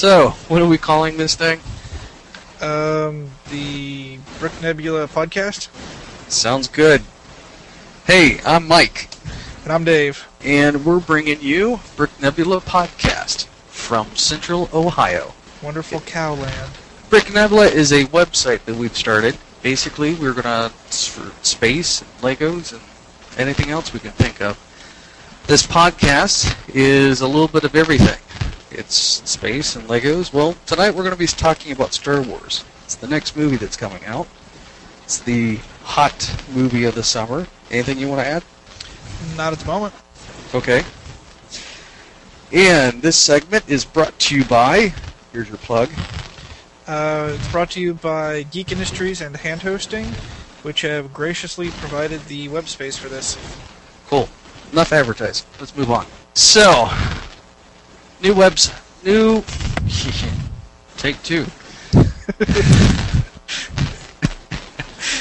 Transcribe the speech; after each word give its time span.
So, 0.00 0.30
what 0.48 0.62
are 0.62 0.66
we 0.66 0.78
calling 0.78 1.18
this 1.18 1.34
thing? 1.34 1.60
Um, 2.62 3.30
the 3.50 4.16
Brick 4.38 4.62
Nebula 4.62 5.06
podcast, 5.06 5.68
Sounds 6.30 6.68
good. 6.68 7.02
Hey, 8.06 8.40
I'm 8.46 8.66
Mike, 8.66 9.10
and 9.62 9.70
I'm 9.70 9.84
Dave. 9.84 10.26
and 10.42 10.86
we're 10.86 11.00
bringing 11.00 11.42
you 11.42 11.80
Brick 11.96 12.18
Nebula 12.18 12.62
Podcast 12.62 13.44
from 13.68 14.16
Central 14.16 14.70
Ohio. 14.72 15.34
Wonderful 15.62 16.00
Cowland. 16.00 16.72
Brick 17.10 17.30
Nebula 17.34 17.66
is 17.66 17.92
a 17.92 18.04
website 18.04 18.64
that 18.64 18.76
we've 18.76 18.96
started. 18.96 19.36
Basically, 19.60 20.14
we're 20.14 20.32
gonna 20.32 20.70
for 20.70 21.30
space, 21.44 22.00
and 22.00 22.10
Legos, 22.22 22.72
and 22.72 22.80
anything 23.38 23.68
else 23.68 23.92
we 23.92 24.00
can 24.00 24.12
think 24.12 24.40
of. 24.40 24.58
This 25.46 25.66
podcast 25.66 26.56
is 26.74 27.20
a 27.20 27.26
little 27.26 27.48
bit 27.48 27.64
of 27.64 27.76
everything. 27.76 28.16
It's 28.80 28.96
space 29.28 29.76
and 29.76 29.86
Legos. 29.88 30.32
Well, 30.32 30.56
tonight 30.64 30.94
we're 30.94 31.02
going 31.02 31.14
to 31.14 31.18
be 31.18 31.26
talking 31.26 31.70
about 31.70 31.92
Star 31.92 32.22
Wars. 32.22 32.64
It's 32.84 32.94
the 32.94 33.06
next 33.06 33.36
movie 33.36 33.56
that's 33.56 33.76
coming 33.76 34.02
out. 34.06 34.26
It's 35.04 35.18
the 35.18 35.56
hot 35.84 36.34
movie 36.50 36.84
of 36.84 36.94
the 36.94 37.02
summer. 37.02 37.46
Anything 37.70 37.98
you 37.98 38.08
want 38.08 38.22
to 38.22 38.26
add? 38.26 38.42
Not 39.36 39.52
at 39.52 39.58
the 39.58 39.66
moment. 39.66 39.92
Okay. 40.54 40.82
And 42.52 43.02
this 43.02 43.18
segment 43.18 43.68
is 43.68 43.84
brought 43.84 44.18
to 44.18 44.34
you 44.34 44.46
by. 44.46 44.94
Here's 45.34 45.48
your 45.48 45.58
plug. 45.58 45.90
Uh, 46.86 47.32
it's 47.34 47.48
brought 47.48 47.70
to 47.72 47.80
you 47.80 47.92
by 47.92 48.44
Geek 48.44 48.72
Industries 48.72 49.20
and 49.20 49.36
Hand 49.36 49.60
Hosting, 49.60 50.06
which 50.62 50.80
have 50.80 51.12
graciously 51.12 51.68
provided 51.68 52.24
the 52.28 52.48
web 52.48 52.66
space 52.66 52.96
for 52.96 53.10
this. 53.10 53.36
Cool. 54.08 54.26
Enough 54.72 54.90
advertising. 54.94 55.46
Let's 55.58 55.76
move 55.76 55.90
on. 55.90 56.06
So, 56.32 56.88
new 58.22 58.34
webs, 58.34 58.72
new. 59.04 59.42
Take 60.96 61.22
two. 61.22 61.46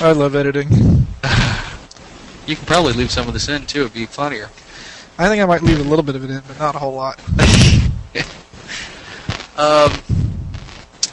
I 0.02 0.12
love 0.12 0.36
editing. 0.36 1.06
You 2.48 2.56
can 2.56 2.66
probably 2.66 2.94
leave 2.94 3.12
some 3.12 3.28
of 3.28 3.34
this 3.36 3.48
in 3.48 3.68
too. 3.68 3.82
It'd 3.82 3.94
be 3.94 4.08
funnier. 4.08 4.50
I 5.20 5.28
think 5.28 5.40
I 5.40 5.46
might 5.46 5.62
leave 5.62 5.80
a 5.80 5.84
little 5.84 6.02
bit 6.02 6.16
of 6.16 6.24
it 6.24 6.32
in, 6.32 6.42
but 6.48 6.58
not 6.58 6.74
a 6.74 6.80
whole 6.80 6.94
lot. 6.94 7.22
Um, 9.60 9.92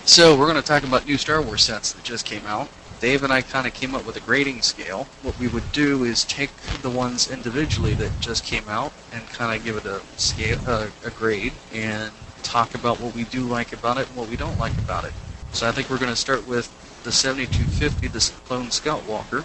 so 0.05 0.39
we're 0.39 0.47
going 0.47 0.55
to 0.55 0.63
talk 0.63 0.85
about 0.85 1.05
new 1.05 1.19
Star 1.19 1.43
Wars 1.43 1.65
sets 1.65 1.91
that 1.95 2.05
just 2.05 2.25
came 2.25 2.47
out. 2.47 2.69
Dave 3.07 3.23
and 3.23 3.33
I 3.33 3.41
kind 3.41 3.69
of 3.69 3.73
came 3.73 3.95
up 3.95 4.05
with 4.05 4.17
a 4.17 4.21
grading 4.21 4.63
scale. 4.63 5.07
What 5.23 5.39
we 5.39 5.47
would 5.47 5.71
do 5.71 6.03
is 6.03 6.25
take 6.25 6.51
the 6.83 6.91
ones 6.91 7.31
individually 7.31 7.95
that 7.95 8.19
just 8.19 8.43
came 8.43 8.69
out 8.69 8.93
and 9.13 9.25
kind 9.29 9.57
of 9.57 9.65
give 9.65 9.77
it 9.77 9.87
a 9.87 10.01
scale, 10.17 10.59
uh, 10.67 10.89
a 11.05 11.11
grade, 11.11 11.53
and 11.73 12.11
talk 12.43 12.75
about 12.75 12.99
what 12.99 13.15
we 13.15 13.23
do 13.23 13.43
like 13.45 13.73
about 13.73 13.99
it 13.99 14.09
and 14.09 14.17
what 14.17 14.29
we 14.29 14.35
don't 14.35 14.59
like 14.59 14.77
about 14.79 15.05
it. 15.05 15.13
So 15.53 15.69
I 15.69 15.71
think 15.71 15.89
we're 15.89 16.01
going 16.01 16.11
to 16.11 16.17
start 16.17 16.49
with 16.49 16.69
the 17.05 17.13
7250, 17.13 18.09
the 18.09 18.33
Clone 18.49 18.73
Scout 18.73 19.05
Walker, 19.07 19.43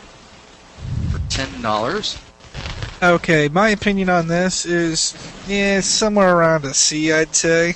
for 1.12 1.20
ten 1.30 1.62
dollars. 1.62 2.18
Okay, 3.04 3.48
my 3.48 3.70
opinion 3.70 4.10
on 4.10 4.28
this 4.28 4.66
is, 4.66 5.14
yeah, 5.48 5.82
somewhere 5.82 6.36
around 6.36 6.66
a 6.66 6.74
C, 6.74 7.14
I'd 7.14 7.36
say. 7.36 7.76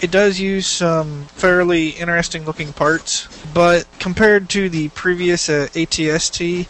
It 0.00 0.10
does 0.10 0.40
use 0.40 0.66
some 0.66 1.26
fairly 1.26 1.90
interesting 1.90 2.44
looking 2.44 2.72
parts, 2.72 3.28
but 3.54 3.86
compared 3.98 4.48
to 4.50 4.68
the 4.68 4.88
previous 4.90 5.48
uh, 5.48 5.68
ATST, 5.72 6.66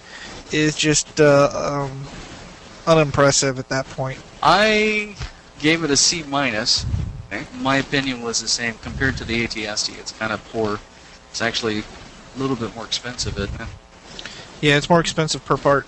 is 0.52 0.76
just 0.76 1.20
uh, 1.20 1.50
um, 1.54 2.04
unimpressive 2.86 3.58
at 3.58 3.68
that 3.68 3.88
point. 3.90 4.18
I 4.42 5.16
gave 5.58 5.84
it 5.84 5.90
a 5.90 5.96
C 5.96 6.22
minus. 6.24 6.84
My 7.54 7.76
opinion 7.76 8.20
was 8.20 8.42
the 8.42 8.48
same 8.48 8.74
compared 8.82 9.16
to 9.16 9.24
the 9.24 9.46
ATST. 9.46 9.98
It's 9.98 10.12
kind 10.12 10.32
of 10.32 10.44
poor. 10.52 10.78
It's 11.30 11.40
actually 11.40 11.78
a 11.80 12.38
little 12.38 12.56
bit 12.56 12.74
more 12.74 12.84
expensive, 12.84 13.38
isn't 13.38 13.60
it? 13.60 13.68
Yeah, 14.60 14.76
it's 14.76 14.90
more 14.90 15.00
expensive 15.00 15.44
per 15.44 15.56
part. 15.56 15.86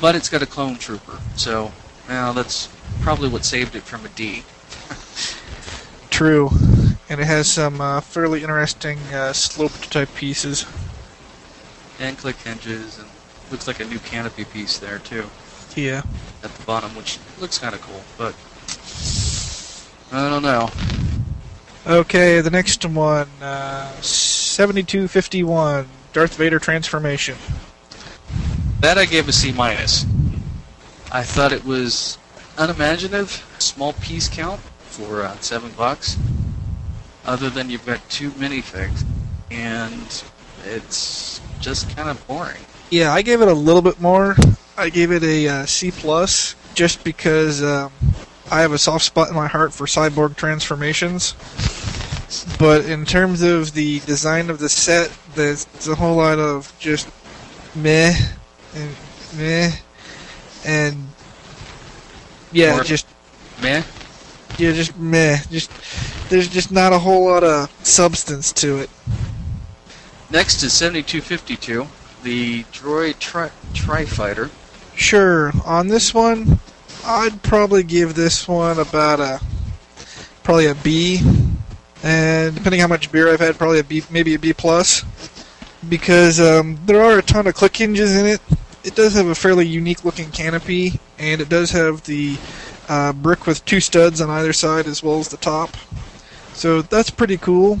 But 0.00 0.14
it's 0.16 0.28
got 0.28 0.42
a 0.42 0.46
clone 0.46 0.76
trooper, 0.76 1.18
so 1.36 1.72
well, 2.08 2.34
that's 2.34 2.68
probably 3.00 3.28
what 3.28 3.44
saved 3.44 3.74
it 3.74 3.82
from 3.82 4.04
a 4.04 4.08
D. 4.10 4.42
True. 6.10 6.50
And 7.12 7.20
it 7.20 7.26
has 7.26 7.46
some 7.46 7.78
uh, 7.78 8.00
fairly 8.00 8.40
interesting 8.40 8.98
uh, 9.12 9.34
sloped 9.34 9.92
type 9.92 10.08
pieces. 10.14 10.64
And 12.00 12.16
click 12.16 12.36
hinges, 12.36 12.98
and 12.98 13.06
looks 13.50 13.66
like 13.66 13.80
a 13.80 13.84
new 13.84 13.98
canopy 13.98 14.46
piece 14.46 14.78
there 14.78 14.98
too 14.98 15.26
Yeah. 15.76 16.04
at 16.42 16.54
the 16.54 16.62
bottom, 16.62 16.96
which 16.96 17.18
looks 17.38 17.58
kind 17.58 17.74
of 17.74 17.82
cool. 17.82 18.02
But 18.16 18.34
I 20.10 20.30
don't 20.30 20.42
know. 20.42 20.70
Okay, 21.86 22.40
the 22.40 22.48
next 22.50 22.82
one, 22.86 23.28
uh, 23.42 23.90
7251, 24.00 25.88
Darth 26.14 26.36
Vader 26.36 26.58
transformation. 26.58 27.36
That 28.80 28.96
I 28.96 29.04
gave 29.04 29.28
a 29.28 29.32
C 29.32 29.52
minus. 29.52 30.06
I 31.12 31.24
thought 31.24 31.52
it 31.52 31.66
was 31.66 32.16
unimaginative, 32.56 33.44
small 33.58 33.92
piece 33.92 34.30
count 34.30 34.60
for 34.86 35.20
uh, 35.24 35.36
seven 35.40 35.72
bucks. 35.76 36.16
Other 37.24 37.50
than 37.50 37.70
you've 37.70 37.86
got 37.86 38.00
two 38.08 38.30
minifigs, 38.32 39.04
and 39.50 40.22
it's 40.64 41.40
just 41.60 41.94
kind 41.96 42.08
of 42.08 42.26
boring. 42.26 42.60
Yeah, 42.90 43.12
I 43.12 43.22
gave 43.22 43.40
it 43.40 43.48
a 43.48 43.54
little 43.54 43.82
bit 43.82 44.00
more. 44.00 44.36
I 44.76 44.88
gave 44.88 45.12
it 45.12 45.22
a 45.22 45.48
uh, 45.48 45.66
C 45.66 45.90
plus, 45.90 46.56
just 46.74 47.04
because 47.04 47.62
um, 47.62 47.92
I 48.50 48.60
have 48.60 48.72
a 48.72 48.78
soft 48.78 49.04
spot 49.04 49.28
in 49.28 49.34
my 49.34 49.46
heart 49.46 49.72
for 49.72 49.86
cyborg 49.86 50.36
transformations. 50.36 51.34
But 52.58 52.86
in 52.86 53.04
terms 53.04 53.42
of 53.42 53.74
the 53.74 54.00
design 54.00 54.50
of 54.50 54.58
the 54.58 54.68
set, 54.68 55.12
there's 55.34 55.66
a 55.86 55.94
whole 55.94 56.16
lot 56.16 56.38
of 56.38 56.72
just 56.78 57.08
meh 57.74 58.14
and 58.74 58.96
meh 59.36 59.72
and 60.64 61.08
yeah, 62.52 62.74
More- 62.74 62.84
just 62.84 63.06
Meh. 63.62 63.82
Yeah, 64.58 64.72
just 64.72 64.96
meh. 64.98 65.38
Just 65.50 65.70
there's 66.28 66.48
just 66.48 66.70
not 66.70 66.92
a 66.92 66.98
whole 66.98 67.24
lot 67.26 67.44
of 67.44 67.70
substance 67.84 68.52
to 68.52 68.78
it. 68.78 68.90
Next 70.30 70.62
is 70.62 70.72
7252, 70.72 71.86
the 72.22 72.64
Droid 72.64 73.18
tri- 73.18 73.50
Tri 73.74 74.06
Fighter. 74.06 74.50
Sure. 74.94 75.52
On 75.64 75.88
this 75.88 76.14
one, 76.14 76.58
I'd 77.04 77.42
probably 77.42 77.82
give 77.82 78.14
this 78.14 78.46
one 78.48 78.78
about 78.78 79.20
a 79.20 79.40
probably 80.42 80.66
a 80.66 80.74
B, 80.74 81.20
and 82.02 82.54
depending 82.54 82.80
how 82.80 82.86
much 82.88 83.12
beer 83.12 83.32
I've 83.32 83.40
had, 83.40 83.58
probably 83.58 83.80
a 83.80 83.84
B, 83.84 84.02
maybe 84.10 84.34
a 84.34 84.38
B 84.38 84.52
plus, 84.52 85.04
because 85.88 86.40
um, 86.40 86.78
there 86.86 87.02
are 87.02 87.18
a 87.18 87.22
ton 87.22 87.46
of 87.46 87.54
click 87.54 87.76
hinges 87.76 88.16
in 88.16 88.26
it. 88.26 88.40
It 88.84 88.94
does 88.94 89.14
have 89.14 89.26
a 89.26 89.34
fairly 89.34 89.66
unique 89.66 90.04
looking 90.04 90.30
canopy, 90.30 90.98
and 91.18 91.40
it 91.40 91.48
does 91.48 91.70
have 91.70 92.02
the 92.04 92.36
uh, 92.88 93.12
brick 93.12 93.46
with 93.46 93.64
two 93.64 93.80
studs 93.80 94.20
on 94.20 94.30
either 94.30 94.52
side 94.52 94.86
as 94.86 95.02
well 95.02 95.18
as 95.18 95.28
the 95.28 95.36
top. 95.36 95.76
So 96.54 96.82
that's 96.82 97.10
pretty 97.10 97.38
cool. 97.38 97.78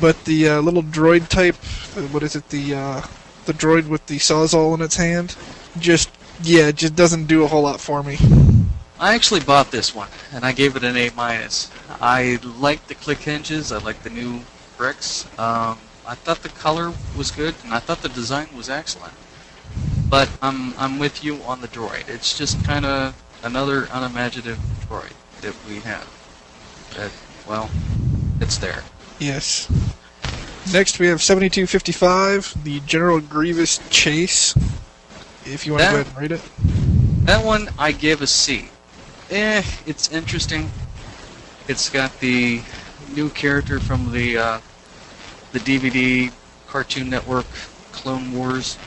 But 0.00 0.24
the 0.24 0.48
uh, 0.48 0.60
little 0.60 0.82
droid 0.82 1.28
type, 1.28 1.56
uh, 1.96 2.08
what 2.08 2.22
is 2.22 2.34
it? 2.34 2.48
The 2.48 2.74
uh, 2.74 3.02
the 3.46 3.52
droid 3.52 3.86
with 3.86 4.04
the 4.06 4.18
sawzall 4.18 4.74
in 4.74 4.82
its 4.82 4.96
hand, 4.96 5.36
just 5.78 6.10
yeah, 6.42 6.72
just 6.72 6.96
doesn't 6.96 7.26
do 7.26 7.44
a 7.44 7.46
whole 7.46 7.62
lot 7.62 7.80
for 7.80 8.02
me. 8.02 8.18
I 8.98 9.14
actually 9.14 9.40
bought 9.40 9.70
this 9.70 9.94
one, 9.94 10.08
and 10.32 10.44
I 10.44 10.52
gave 10.52 10.76
it 10.76 10.84
an 10.84 10.96
A 10.96 11.10
minus. 11.10 11.70
I 12.00 12.38
like 12.58 12.86
the 12.86 12.94
click 12.94 13.18
hinges. 13.18 13.70
I 13.70 13.78
like 13.78 14.02
the 14.02 14.10
new 14.10 14.40
bricks. 14.76 15.26
Um, 15.38 15.78
I 16.06 16.14
thought 16.14 16.42
the 16.42 16.48
color 16.48 16.92
was 17.16 17.30
good, 17.30 17.54
and 17.64 17.72
I 17.72 17.78
thought 17.78 18.02
the 18.02 18.08
design 18.08 18.48
was 18.56 18.68
excellent. 18.68 19.14
But 20.08 20.28
I'm 20.42 20.74
I'm 20.78 20.98
with 20.98 21.24
you 21.24 21.42
on 21.42 21.60
the 21.60 21.68
droid. 21.68 22.08
It's 22.08 22.36
just 22.36 22.62
kind 22.64 22.84
of 22.84 23.14
another 23.44 23.86
unimaginative 23.92 24.58
droid 24.88 25.12
that 25.42 25.54
we 25.68 25.78
have. 25.80 26.08
That 26.96 27.12
well, 27.46 27.70
it's 28.40 28.56
there. 28.56 28.82
Yes. 29.18 29.70
Next 30.72 30.98
we 30.98 31.06
have 31.08 31.22
7255, 31.22 32.64
the 32.64 32.80
General 32.80 33.20
Grievous 33.20 33.80
Chase. 33.90 34.56
If 35.44 35.66
you 35.66 35.72
want 35.72 35.84
to 35.84 35.90
go 35.90 35.94
ahead 36.00 36.06
and 36.06 36.16
read 36.18 36.32
it. 36.32 36.40
That 37.26 37.44
one 37.44 37.68
I 37.78 37.92
give 37.92 38.22
a 38.22 38.26
C. 38.26 38.70
Eh, 39.30 39.62
it's 39.86 40.10
interesting. 40.10 40.70
It's 41.68 41.90
got 41.90 42.18
the 42.20 42.62
new 43.14 43.28
character 43.30 43.78
from 43.78 44.10
the 44.10 44.38
uh, 44.38 44.60
the 45.52 45.58
DVD 45.60 46.32
Cartoon 46.66 47.10
Network 47.10 47.46
Clone 47.92 48.32
Wars. 48.32 48.78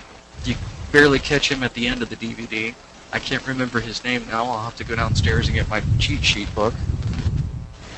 You 0.45 0.55
barely 0.91 1.19
catch 1.19 1.51
him 1.51 1.63
at 1.63 1.73
the 1.73 1.87
end 1.87 2.01
of 2.01 2.09
the 2.09 2.15
DVD. 2.15 2.73
I 3.11 3.19
can't 3.19 3.45
remember 3.47 3.79
his 3.79 4.03
name 4.03 4.27
now. 4.27 4.45
I'll 4.45 4.63
have 4.63 4.75
to 4.77 4.83
go 4.83 4.95
downstairs 4.95 5.47
and 5.47 5.55
get 5.55 5.69
my 5.69 5.81
cheat 5.99 6.23
sheet 6.23 6.53
book. 6.53 6.73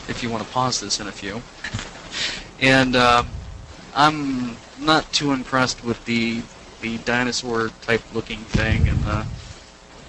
If 0.08 0.22
you 0.22 0.30
want 0.30 0.44
to 0.44 0.50
pause 0.50 0.80
this 0.80 1.00
in 1.00 1.08
a 1.08 1.12
few. 1.12 1.42
And 2.62 2.98
uh, 2.98 3.24
I'm 3.96 4.58
not 4.78 5.12
too 5.14 5.32
impressed 5.32 5.84
with 5.84 6.04
the 6.06 6.42
the 6.82 6.98
dinosaur 7.00 7.70
type 7.82 8.02
looking 8.14 8.40
thing 8.40 8.88
and 8.88 9.00
the 9.04 9.26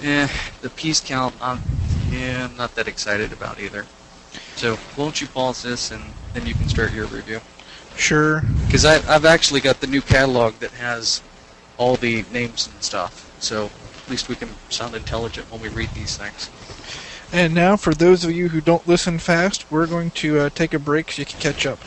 eh, 0.02 0.28
the 0.60 0.70
piece 0.70 1.00
count. 1.00 1.34
I'm, 1.40 1.60
yeah, 2.10 2.48
I'm 2.50 2.56
not 2.56 2.74
that 2.74 2.88
excited 2.88 3.32
about 3.32 3.60
either. 3.60 3.86
So 4.56 4.78
won't 4.96 5.20
you 5.20 5.26
pause 5.26 5.62
this 5.62 5.90
and 5.90 6.02
then 6.32 6.46
you 6.46 6.54
can 6.54 6.68
start 6.68 6.92
your 6.92 7.06
review? 7.06 7.40
Sure. 7.96 8.42
Because 8.66 8.84
I've 8.84 9.24
actually 9.24 9.60
got 9.60 9.80
the 9.80 9.86
new 9.86 10.00
catalog 10.00 10.54
that 10.54 10.72
has 10.72 11.22
all 11.76 11.96
the 11.96 12.24
names 12.32 12.68
and 12.68 12.82
stuff. 12.82 13.32
So 13.40 13.70
at 14.10 14.14
least 14.14 14.28
we 14.28 14.34
can 14.34 14.48
sound 14.70 14.92
intelligent 14.96 15.48
when 15.52 15.60
we 15.60 15.68
read 15.68 15.88
these 15.94 16.16
things. 16.16 16.50
And 17.32 17.54
now, 17.54 17.76
for 17.76 17.94
those 17.94 18.24
of 18.24 18.32
you 18.32 18.48
who 18.48 18.60
don't 18.60 18.84
listen 18.84 19.20
fast, 19.20 19.70
we're 19.70 19.86
going 19.86 20.10
to 20.10 20.40
uh, 20.40 20.50
take 20.50 20.74
a 20.74 20.80
break 20.80 21.12
so 21.12 21.22
you 21.22 21.26
can 21.26 21.38
catch 21.38 21.64
up. 21.64 21.78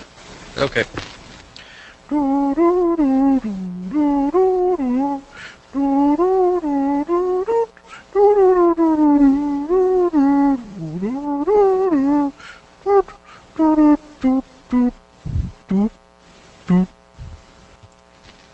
Okay. 0.57 0.85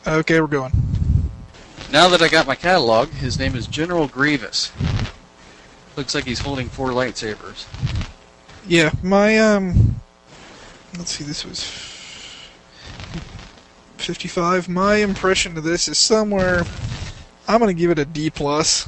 Okay, 0.07 0.41
we're 0.41 0.47
going. 0.47 0.88
Now 1.91 2.07
that 2.09 2.21
I 2.21 2.27
got 2.27 2.45
my 2.45 2.53
catalog, 2.53 3.09
his 3.09 3.39
name 3.39 3.55
is 3.55 3.65
General 3.65 4.07
Grievous. 4.07 4.71
Looks 5.95 6.13
like 6.13 6.25
he's 6.25 6.37
holding 6.37 6.69
four 6.69 6.89
lightsabers. 6.89 7.65
Yeah, 8.67 8.91
my 9.01 9.39
um, 9.39 9.99
let's 10.99 11.09
see, 11.09 11.23
this 11.23 11.43
was 11.43 11.63
fifty-five. 13.97 14.69
My 14.69 14.97
impression 14.97 15.57
of 15.57 15.63
this 15.63 15.87
is 15.87 15.97
somewhere. 15.97 16.63
I'm 17.47 17.59
gonna 17.59 17.73
give 17.73 17.89
it 17.89 17.97
a 17.97 18.05
D 18.05 18.29
plus. 18.29 18.87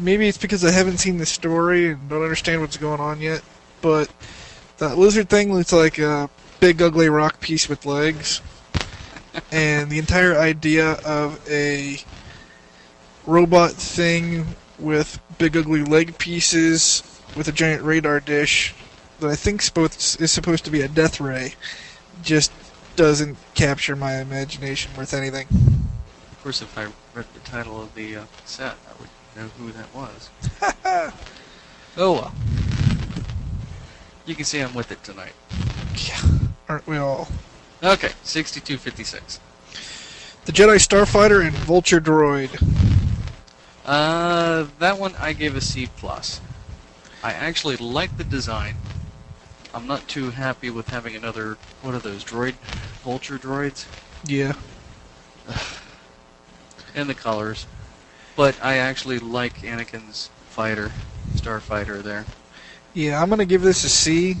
Maybe 0.00 0.26
it's 0.26 0.36
because 0.36 0.64
I 0.64 0.72
haven't 0.72 0.98
seen 0.98 1.18
the 1.18 1.26
story 1.26 1.90
and 1.90 2.08
don't 2.08 2.22
understand 2.22 2.62
what's 2.62 2.76
going 2.76 3.00
on 3.00 3.20
yet. 3.20 3.42
But 3.80 4.10
that 4.78 4.98
lizard 4.98 5.28
thing 5.28 5.54
looks 5.54 5.72
like 5.72 5.98
a 5.98 6.28
big 6.58 6.82
ugly 6.82 7.10
rock 7.10 7.38
piece 7.40 7.68
with 7.68 7.86
legs, 7.86 8.40
and 9.52 9.88
the 9.88 10.00
entire 10.00 10.36
idea 10.36 10.94
of 11.04 11.40
a 11.48 12.00
robot 13.30 13.70
thing 13.70 14.44
with 14.80 15.20
big 15.38 15.56
ugly 15.56 15.84
leg 15.84 16.18
pieces 16.18 17.02
with 17.36 17.46
a 17.46 17.52
giant 17.52 17.80
radar 17.84 18.18
dish 18.18 18.74
that 19.20 19.30
I 19.30 19.36
think 19.36 19.62
is 19.62 20.32
supposed 20.32 20.64
to 20.64 20.70
be 20.70 20.80
a 20.80 20.88
death 20.88 21.20
ray 21.20 21.54
just 22.22 22.50
doesn't 22.96 23.36
capture 23.54 23.94
my 23.94 24.20
imagination 24.20 24.90
worth 24.96 25.14
anything. 25.14 25.46
Of 26.32 26.40
course, 26.42 26.60
if 26.60 26.76
I 26.76 26.86
read 27.14 27.26
the 27.32 27.40
title 27.44 27.80
of 27.80 27.94
the 27.94 28.16
uh, 28.16 28.24
set, 28.44 28.74
I 28.88 29.00
would 29.00 29.08
know 29.36 29.48
who 29.58 29.70
that 29.72 29.94
was. 29.94 30.30
oh 31.96 32.12
well. 32.12 32.34
You 34.26 34.34
can 34.34 34.44
see 34.44 34.58
I'm 34.58 34.74
with 34.74 34.90
it 34.90 35.04
tonight. 35.04 35.32
Yeah, 35.96 36.20
aren't 36.68 36.86
we 36.86 36.96
all? 36.96 37.28
Okay, 37.82 38.10
6256. 38.24 39.38
The 40.46 40.52
Jedi 40.52 40.76
Starfighter 40.76 41.46
and 41.46 41.54
Vulture 41.54 42.00
Droid. 42.00 42.50
Uh, 43.90 44.68
that 44.78 45.00
one 45.00 45.16
I 45.18 45.32
gave 45.32 45.56
a 45.56 45.60
C 45.60 45.88
plus. 45.96 46.40
I 47.24 47.32
actually 47.32 47.76
like 47.76 48.16
the 48.16 48.22
design. 48.22 48.76
I'm 49.74 49.88
not 49.88 50.06
too 50.06 50.30
happy 50.30 50.70
with 50.70 50.90
having 50.90 51.16
another 51.16 51.58
what 51.82 51.96
are 51.96 51.98
those 51.98 52.22
droid 52.22 52.54
vulture 53.02 53.36
droids 53.36 53.86
Yeah. 54.24 54.52
and 56.94 57.10
the 57.10 57.14
colors, 57.14 57.66
but 58.36 58.54
I 58.62 58.76
actually 58.76 59.18
like 59.18 59.62
Anakin's 59.62 60.30
fighter, 60.50 60.92
starfighter 61.34 62.00
there. 62.00 62.26
Yeah, 62.94 63.20
I'm 63.20 63.28
gonna 63.28 63.44
give 63.44 63.62
this 63.62 63.82
a 63.82 63.88
C. 63.88 64.36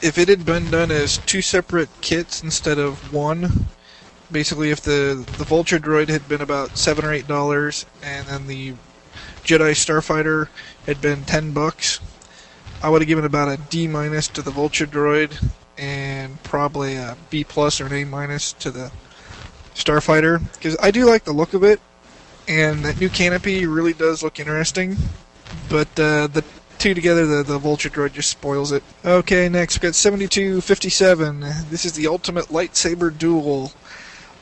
If 0.00 0.18
it 0.18 0.28
had 0.28 0.46
been 0.46 0.70
done 0.70 0.92
as 0.92 1.18
two 1.18 1.42
separate 1.42 1.88
kits 2.00 2.44
instead 2.44 2.78
of 2.78 3.12
one, 3.12 3.66
basically 4.30 4.70
if 4.70 4.80
the 4.80 5.24
the 5.38 5.44
Vulture 5.44 5.78
droid 5.78 6.08
had 6.08 6.28
been 6.28 6.40
about 6.40 6.76
seven 6.76 7.04
or 7.04 7.12
eight 7.12 7.26
dollars, 7.26 7.86
and 8.02 8.26
then 8.26 8.46
the 8.46 8.72
Jedi 9.44 9.72
Starfighter 9.72 10.48
had 10.86 11.00
been 11.00 11.24
ten 11.24 11.52
bucks, 11.52 12.00
I 12.82 12.88
would 12.88 13.02
have 13.02 13.08
given 13.08 13.24
about 13.24 13.48
a 13.48 13.56
D 13.56 13.88
minus 13.88 14.28
to 14.28 14.42
the 14.42 14.50
Vulture 14.50 14.86
droid, 14.86 15.50
and 15.76 16.42
probably 16.42 16.96
a 16.96 17.16
B 17.30 17.44
plus 17.44 17.80
or 17.80 17.86
an 17.86 17.92
A 17.92 18.04
minus 18.04 18.52
to 18.54 18.70
the 18.70 18.90
Starfighter 19.74 20.42
because 20.54 20.76
I 20.80 20.90
do 20.90 21.04
like 21.04 21.24
the 21.24 21.32
look 21.32 21.54
of 21.54 21.64
it, 21.64 21.80
and 22.46 22.84
that 22.84 23.00
new 23.00 23.08
canopy 23.08 23.66
really 23.66 23.92
does 23.92 24.22
look 24.22 24.40
interesting. 24.40 24.96
But 25.68 25.88
uh, 25.98 26.26
the 26.26 26.44
two 26.78 26.94
together, 26.94 27.26
the, 27.26 27.42
the 27.42 27.58
Vulture 27.58 27.88
droid 27.88 28.12
just 28.12 28.30
spoils 28.30 28.72
it. 28.72 28.82
Okay, 29.04 29.48
next 29.48 29.76
we've 29.76 29.82
got 29.82 29.94
7257. 29.94 31.40
This 31.70 31.84
is 31.84 31.92
the 31.92 32.06
ultimate 32.06 32.46
lightsaber 32.46 33.16
duel. 33.16 33.72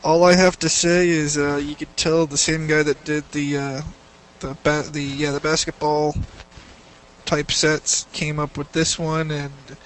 All 0.06 0.22
I 0.22 0.36
have 0.36 0.56
to 0.60 0.68
say 0.68 1.08
is 1.08 1.36
uh, 1.36 1.56
you 1.56 1.74
could 1.74 1.96
tell 1.96 2.26
the 2.28 2.38
same 2.38 2.68
guy 2.68 2.84
that 2.84 3.04
did 3.04 3.28
the 3.32 3.58
uh, 3.58 3.82
the 4.38 4.56
ba- 4.62 4.88
the 4.88 5.02
yeah 5.02 5.32
the 5.32 5.40
basketball 5.40 6.14
type 7.24 7.50
sets 7.50 8.06
came 8.12 8.38
up 8.38 8.56
with 8.56 8.70
this 8.70 9.00
one, 9.00 9.32
and 9.32 9.52
the 9.66 9.76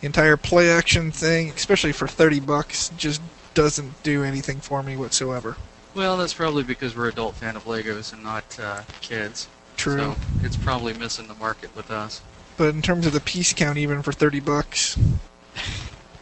entire 0.00 0.38
play 0.38 0.70
action 0.70 1.12
thing, 1.12 1.50
especially 1.50 1.92
for 1.92 2.08
30 2.08 2.40
bucks, 2.40 2.90
just 2.96 3.20
doesn't 3.52 4.02
do 4.02 4.24
anything 4.24 4.60
for 4.60 4.82
me 4.82 4.96
whatsoever. 4.96 5.58
Well, 5.94 6.16
that's 6.16 6.32
probably 6.32 6.62
because 6.62 6.96
we're 6.96 7.08
adult 7.08 7.34
fan 7.34 7.54
of 7.54 7.64
Legos 7.64 8.14
and 8.14 8.22
not 8.22 8.58
uh, 8.58 8.80
kids. 9.02 9.46
True. 9.76 9.98
So 9.98 10.16
it's 10.42 10.56
probably 10.56 10.94
missing 10.94 11.26
the 11.26 11.34
market 11.34 11.76
with 11.76 11.90
us. 11.90 12.22
But 12.56 12.74
in 12.74 12.80
terms 12.80 13.04
of 13.04 13.12
the 13.12 13.20
piece 13.20 13.52
count, 13.52 13.76
even 13.76 14.00
for 14.00 14.12
30 14.12 14.40
bucks, 14.40 14.98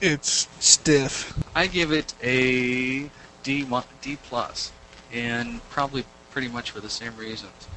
it's 0.00 0.48
stiff. 0.58 1.38
I 1.54 1.68
give 1.68 1.92
it 1.92 2.14
a 2.20 3.08
D 3.44 3.64
mo- 3.64 3.85
D 4.02 4.17
plus, 4.17 4.73
and 5.12 5.61
probably 5.70 6.05
pretty 6.32 6.49
much 6.49 6.73
for 6.73 6.81
the 6.81 6.91
same 6.91 7.17
reasons. 7.17 7.69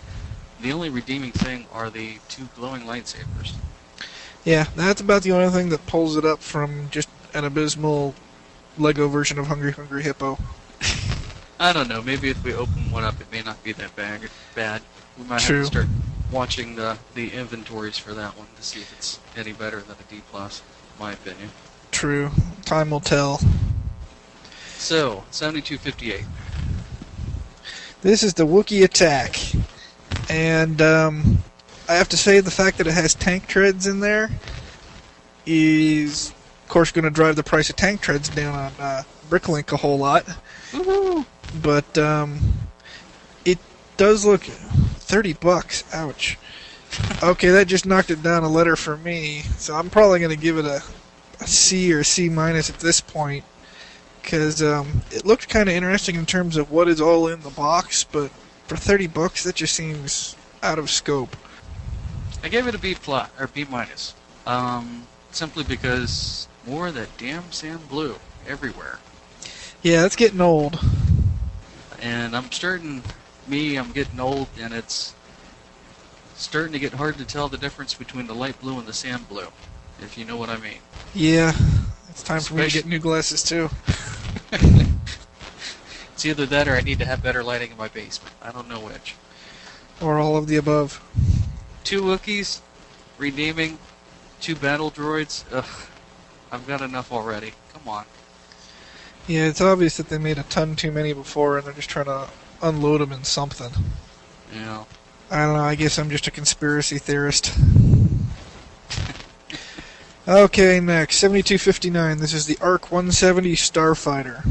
The 0.62 0.72
only 0.74 0.90
redeeming 0.90 1.31
thing 1.31 1.68
are 1.72 1.92
the 1.92 2.18
two 2.30 2.48
glowing 2.56 2.81
lightsabers. 2.84 3.54
Yeah, 4.44 4.68
that's 4.75 5.02
about 5.02 5.22
the 5.22 5.34
only 5.34 5.50
thing 5.50 5.69
that 5.69 5.86
pulls 5.86 6.18
it 6.18 6.25
up 6.25 6.42
from 6.42 6.90
just 6.90 7.10
an 7.34 7.44
abysmal 7.46 8.16
Lego 8.78 9.08
version 9.08 9.38
of 9.38 9.48
Hungry 9.48 9.74
Hungry 9.74 10.02
Hippo. 10.04 10.40
I 11.60 11.74
don't 11.74 11.90
know. 11.90 12.02
Maybe 12.02 12.30
if 12.30 12.44
we 12.44 12.54
open 12.54 12.90
one 12.90 13.04
up, 13.04 13.19
it 13.19 13.31
may 13.31 13.42
not 13.42 13.62
be 13.64 13.74
that 13.74 13.96
bad. 13.96 14.22
Bad. 14.56 14.81
We 15.18 15.25
might 15.25 15.42
True. 15.42 15.58
have 15.58 15.66
to 15.66 15.72
start 15.72 15.88
watching 16.31 16.75
the 16.75 16.98
the 17.14 17.30
inventories 17.31 17.98
for 17.98 18.14
that 18.14 18.38
one 18.38 18.48
to 18.56 18.64
see 18.64 18.80
if 18.80 18.92
it's 18.98 19.19
any 19.36 19.54
better 19.54 19.81
than 19.81 19.96
a 20.00 20.12
D 20.12 20.22
plus. 20.31 20.62
in 20.96 21.04
My 21.04 21.12
opinion. 21.14 21.50
True. 21.92 22.31
Time 22.64 22.90
will 22.90 23.00
tell. 23.00 23.40
So, 24.78 25.24
7258. 25.31 26.26
This 28.02 28.24
is 28.24 28.36
the 28.36 28.46
Wookiee 28.46 28.84
attack. 28.84 29.36
And 30.30 30.81
um, 30.81 31.40
I 31.90 31.96
have 31.96 32.10
to 32.10 32.18
say 32.18 32.40
the 32.40 32.52
fact 32.52 32.78
that 32.78 32.88
it 32.88 32.94
has 32.94 33.16
tank 33.16 33.48
treads 33.48 33.88
in 33.88 34.00
there 34.00 34.30
is, 35.46 36.30
of 36.64 36.69
course, 36.69 36.92
going 36.92 37.06
to 37.06 37.12
drive 37.12 37.36
the 37.36 37.44
price 37.44 37.69
of 37.69 37.76
tank 37.76 38.02
treads 38.02 38.30
down 38.30 38.54
on 38.54 38.72
uh, 38.80 39.04
Bricklink 39.30 39.72
a 39.72 39.78
whole 39.78 39.98
lot. 39.98 40.26
Woohoo! 40.72 41.26
But 41.62 41.98
um, 41.98 42.40
it 43.46 43.57
does 43.98 44.26
look 44.26 44.42
30 44.42 45.34
bucks. 45.34 45.84
Ouch. 45.94 46.38
Okay, 47.24 47.50
that 47.50 47.68
just 47.68 47.86
knocked 47.86 48.12
it 48.12 48.22
down 48.22 48.44
a 48.44 48.50
letter 48.50 48.76
for 48.76 48.98
me. 48.98 49.42
So 49.57 49.76
I'm 49.76 49.90
probably 49.90 50.19
going 50.19 50.36
to 50.36 50.42
give 50.42 50.57
it 50.57 50.66
a, 50.66 50.81
a 51.42 51.48
C 51.48 51.94
or 51.94 52.04
C 52.04 52.30
minus 52.30 52.69
at 52.69 52.80
this 52.80 53.02
point. 53.02 53.44
Because 54.28 54.62
um, 54.62 55.04
it 55.10 55.26
looked 55.26 55.48
kind 55.48 55.69
of 55.69 55.76
interesting 55.76 56.16
in 56.16 56.26
terms 56.26 56.57
of 56.57 56.69
what 56.69 56.90
is 56.90 57.00
all 57.00 57.30
in 57.30 57.40
the 57.44 57.50
box, 57.50 58.04
but 58.04 58.30
for 58.66 58.76
30 58.76 59.07
bucks, 59.07 59.46
that 59.46 59.56
just 59.56 59.74
seems 59.74 60.36
out 60.62 60.78
of 60.78 60.90
scope. 60.90 61.34
I 62.44 62.50
gave 62.50 62.68
it 62.68 62.76
a 62.76 62.78
B 62.78 62.94
plus 62.94 63.30
or 63.40 63.48
B 63.48 63.66
minus. 63.69 64.16
Um, 64.46 65.07
simply 65.31 65.64
because 65.64 66.50
more 66.66 66.88
of 66.88 66.96
that 66.96 67.07
damn 67.18 67.50
sand 67.54 67.88
blue 67.88 68.18
everywhere. 68.46 69.00
Yeah, 69.81 70.06
it's 70.06 70.18
getting 70.18 70.42
old. 70.42 70.78
And 72.02 72.36
I'm 72.36 72.52
starting, 72.52 73.04
me, 73.48 73.78
I'm 73.78 73.94
getting 73.94 74.19
old, 74.19 74.50
and 74.60 74.74
it's 74.74 75.16
starting 76.36 76.74
to 76.74 76.80
get 76.80 76.92
hard 76.92 77.18
to 77.19 77.24
tell 77.24 77.48
the 77.48 77.57
difference 77.57 77.94
between 77.94 78.28
the 78.28 78.36
light 78.36 78.60
blue 78.60 78.78
and 78.78 78.86
the 78.86 78.94
sand 78.94 79.30
blue, 79.30 79.48
if 80.02 80.18
you 80.18 80.26
know 80.26 80.36
what 80.36 80.50
I 80.50 80.57
mean. 80.57 80.80
Yeah, 81.16 81.54
it's 82.10 82.24
time 82.24 82.42
for 82.42 82.56
me 82.56 82.68
to 82.68 82.74
get 82.74 82.86
new 82.86 83.00
glasses 83.00 83.42
too. 83.42 83.69
It's 86.18 86.26
either 86.26 86.47
that 86.47 86.68
or 86.68 86.71
I 86.71 86.81
need 86.81 86.97
to 86.97 87.06
have 87.06 87.21
better 87.21 87.44
lighting 87.44 87.69
in 87.69 87.78
my 87.78 87.90
basement. 87.90 88.33
I 88.42 88.52
don't 88.52 88.68
know 88.68 88.80
which. 88.80 89.14
Or 90.02 90.18
all 90.18 90.35
of 90.35 90.47
the 90.47 90.56
above. 90.56 90.99
Two 91.83 92.02
Wookiees, 92.02 92.61
redeeming, 93.19 93.78
two 94.42 94.56
battle 94.56 94.90
droids. 94.90 95.44
Ugh, 95.52 95.87
I've 96.52 96.66
got 96.66 96.81
enough 96.81 97.11
already. 97.11 97.54
Come 97.71 97.87
on. 97.87 98.06
Yeah, 99.28 99.45
it's 99.45 99.61
obvious 99.61 99.97
that 99.97 100.09
they 100.09 100.18
made 100.18 100.40
a 100.40 100.44
ton 100.44 100.76
too 100.76 100.92
many 100.92 101.14
before 101.14 101.59
and 101.59 101.68
they're 101.68 101.73
just 101.73 101.92
trying 101.92 102.06
to 102.06 102.28
unload 102.64 103.02
them 103.02 103.11
in 103.11 103.23
something. 103.23 103.71
Know. 104.56 104.87
I 105.30 105.45
don't 105.45 105.56
know, 105.56 105.64
I 105.64 105.76
guess 105.76 105.99
I'm 105.99 106.09
just 106.09 106.26
a 106.26 106.31
conspiracy 106.31 106.97
theorist. 106.97 107.56
Okay, 110.28 110.81
next, 110.81 111.19
7259. 111.19 112.18
This 112.18 112.34
is 112.34 112.48
the 112.48 112.57
ARC 112.60 112.92
170 112.92 113.56
Starfighter. 113.56 114.46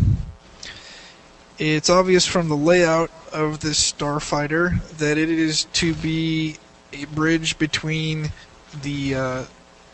It's 1.59 1.91
obvious 1.91 2.25
from 2.25 2.49
the 2.49 2.57
layout 2.57 3.11
of 3.31 3.61
this 3.61 3.93
Starfighter 3.93 4.83
that 4.97 5.19
it 5.19 5.29
is 5.29 5.65
to 5.75 5.93
be 5.93 6.57
a 6.95 7.05
bridge 7.05 7.59
between 7.59 8.33
the 8.81 9.17
uh, 9.17 9.21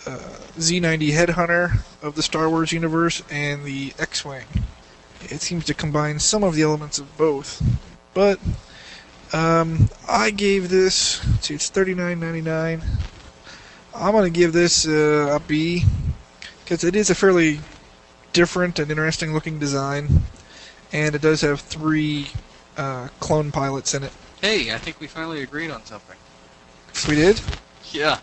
uh, 0.06 0.18
Z90 0.56 1.10
Headhunter 1.10 1.82
of 2.00 2.14
the 2.14 2.22
Star 2.22 2.48
Wars 2.48 2.70
universe 2.70 3.24
and 3.28 3.64
the 3.64 3.92
X 3.98 4.24
Wing. 4.24 4.46
It 5.22 5.40
seems 5.40 5.64
to 5.64 5.74
combine 5.74 6.20
some 6.20 6.44
of 6.44 6.54
the 6.54 6.62
elements 6.62 7.00
of 7.00 7.16
both. 7.18 7.60
But 8.14 8.38
um, 9.32 9.88
I 10.08 10.30
gave 10.30 10.68
this, 10.68 11.20
see, 11.40 11.54
it's 11.54 11.70
39 11.70 12.20
I'm 13.94 14.12
going 14.12 14.24
to 14.24 14.38
give 14.38 14.52
this 14.52 14.86
uh, 14.86 15.36
a 15.36 15.40
B 15.40 15.84
because 16.64 16.84
it 16.84 16.96
is 16.96 17.10
a 17.10 17.14
fairly 17.14 17.60
different 18.32 18.78
and 18.78 18.90
interesting 18.90 19.34
looking 19.34 19.58
design, 19.58 20.22
and 20.92 21.14
it 21.14 21.20
does 21.20 21.42
have 21.42 21.60
three 21.60 22.28
uh, 22.76 23.08
clone 23.20 23.52
pilots 23.52 23.94
in 23.94 24.02
it. 24.02 24.12
Hey, 24.40 24.72
I 24.74 24.78
think 24.78 24.98
we 24.98 25.06
finally 25.06 25.42
agreed 25.42 25.70
on 25.70 25.84
something. 25.84 26.16
We 27.08 27.14
did? 27.14 27.40
Yeah. 27.90 28.18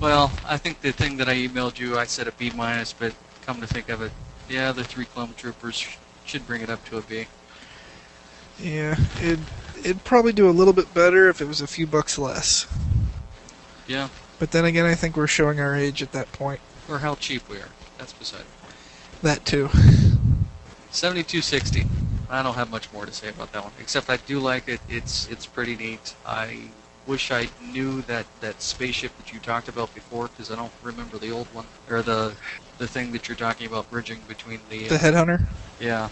Well, 0.00 0.32
I 0.46 0.56
think 0.56 0.80
the 0.80 0.92
thing 0.92 1.16
that 1.18 1.28
I 1.28 1.34
emailed 1.34 1.78
you, 1.78 1.98
I 1.98 2.04
said 2.04 2.28
a 2.28 2.32
B 2.32 2.50
minus, 2.54 2.92
but 2.92 3.12
come 3.44 3.60
to 3.60 3.66
think 3.66 3.88
of 3.88 4.02
it, 4.02 4.12
yeah, 4.48 4.72
the 4.72 4.84
three 4.84 5.04
clone 5.04 5.34
troopers 5.36 5.86
should 6.24 6.46
bring 6.46 6.62
it 6.62 6.70
up 6.70 6.84
to 6.86 6.98
a 6.98 7.02
B. 7.02 7.26
Yeah, 8.58 8.96
it 9.16 9.38
it'd 9.78 10.04
probably 10.04 10.32
do 10.32 10.48
a 10.48 10.52
little 10.52 10.72
bit 10.72 10.92
better 10.92 11.28
if 11.28 11.40
it 11.40 11.46
was 11.46 11.60
a 11.60 11.66
few 11.66 11.86
bucks 11.86 12.18
less. 12.18 12.66
Yeah, 13.86 14.08
but 14.40 14.50
then 14.50 14.64
again, 14.64 14.86
I 14.86 14.94
think 14.96 15.16
we're 15.16 15.28
showing 15.28 15.60
our 15.60 15.76
age 15.76 16.02
at 16.02 16.10
that 16.12 16.32
point. 16.32 16.60
Or 16.88 16.98
how 16.98 17.14
cheap 17.14 17.48
we 17.48 17.58
are. 17.58 17.68
That's 17.98 18.14
beside. 18.14 18.44
That 19.22 19.44
too. 19.44 19.68
7260. 20.90 21.86
I 22.28 22.42
don't 22.42 22.54
have 22.54 22.70
much 22.70 22.92
more 22.92 23.06
to 23.06 23.12
say 23.12 23.28
about 23.28 23.52
that 23.52 23.62
one, 23.62 23.72
except 23.78 24.08
I 24.08 24.16
do 24.16 24.40
like 24.40 24.66
it. 24.68 24.80
It's 24.88 25.28
it's 25.28 25.46
pretty 25.46 25.76
neat. 25.76 26.14
I 26.24 26.62
wish 27.06 27.30
I 27.30 27.48
knew 27.60 28.02
that 28.02 28.26
that 28.40 28.62
spaceship 28.62 29.16
that 29.18 29.32
you 29.32 29.40
talked 29.40 29.68
about 29.68 29.94
before, 29.94 30.28
because 30.28 30.50
I 30.50 30.56
don't 30.56 30.72
remember 30.82 31.18
the 31.18 31.30
old 31.30 31.46
one 31.48 31.66
or 31.90 32.02
the 32.02 32.32
the 32.78 32.88
thing 32.88 33.12
that 33.12 33.28
you're 33.28 33.36
talking 33.36 33.66
about 33.66 33.90
bridging 33.90 34.20
between 34.26 34.60
the. 34.70 34.88
The 34.88 34.96
Headhunter. 34.96 35.46
yeah. 35.78 36.08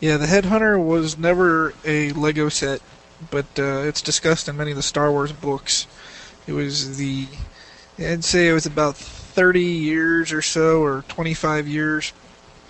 Yeah, 0.00 0.16
the 0.16 0.26
Headhunter 0.26 0.82
was 0.82 1.18
never 1.18 1.74
a 1.84 2.10
Lego 2.12 2.48
set, 2.48 2.80
but 3.30 3.46
uh, 3.58 3.82
it's 3.84 4.00
discussed 4.02 4.48
in 4.48 4.56
many 4.56 4.70
of 4.70 4.76
the 4.78 4.82
Star 4.82 5.12
Wars 5.12 5.30
books. 5.30 5.86
It 6.46 6.54
was 6.54 6.96
the, 6.96 7.26
I'd 8.00 8.24
say 8.24 8.48
it 8.48 8.52
was 8.52 8.66
about 8.66 8.96
30 8.96 9.62
years 9.62 10.32
or 10.32 10.40
so, 10.40 10.82
or 10.82 11.02
25 11.08 11.68
years 11.68 12.12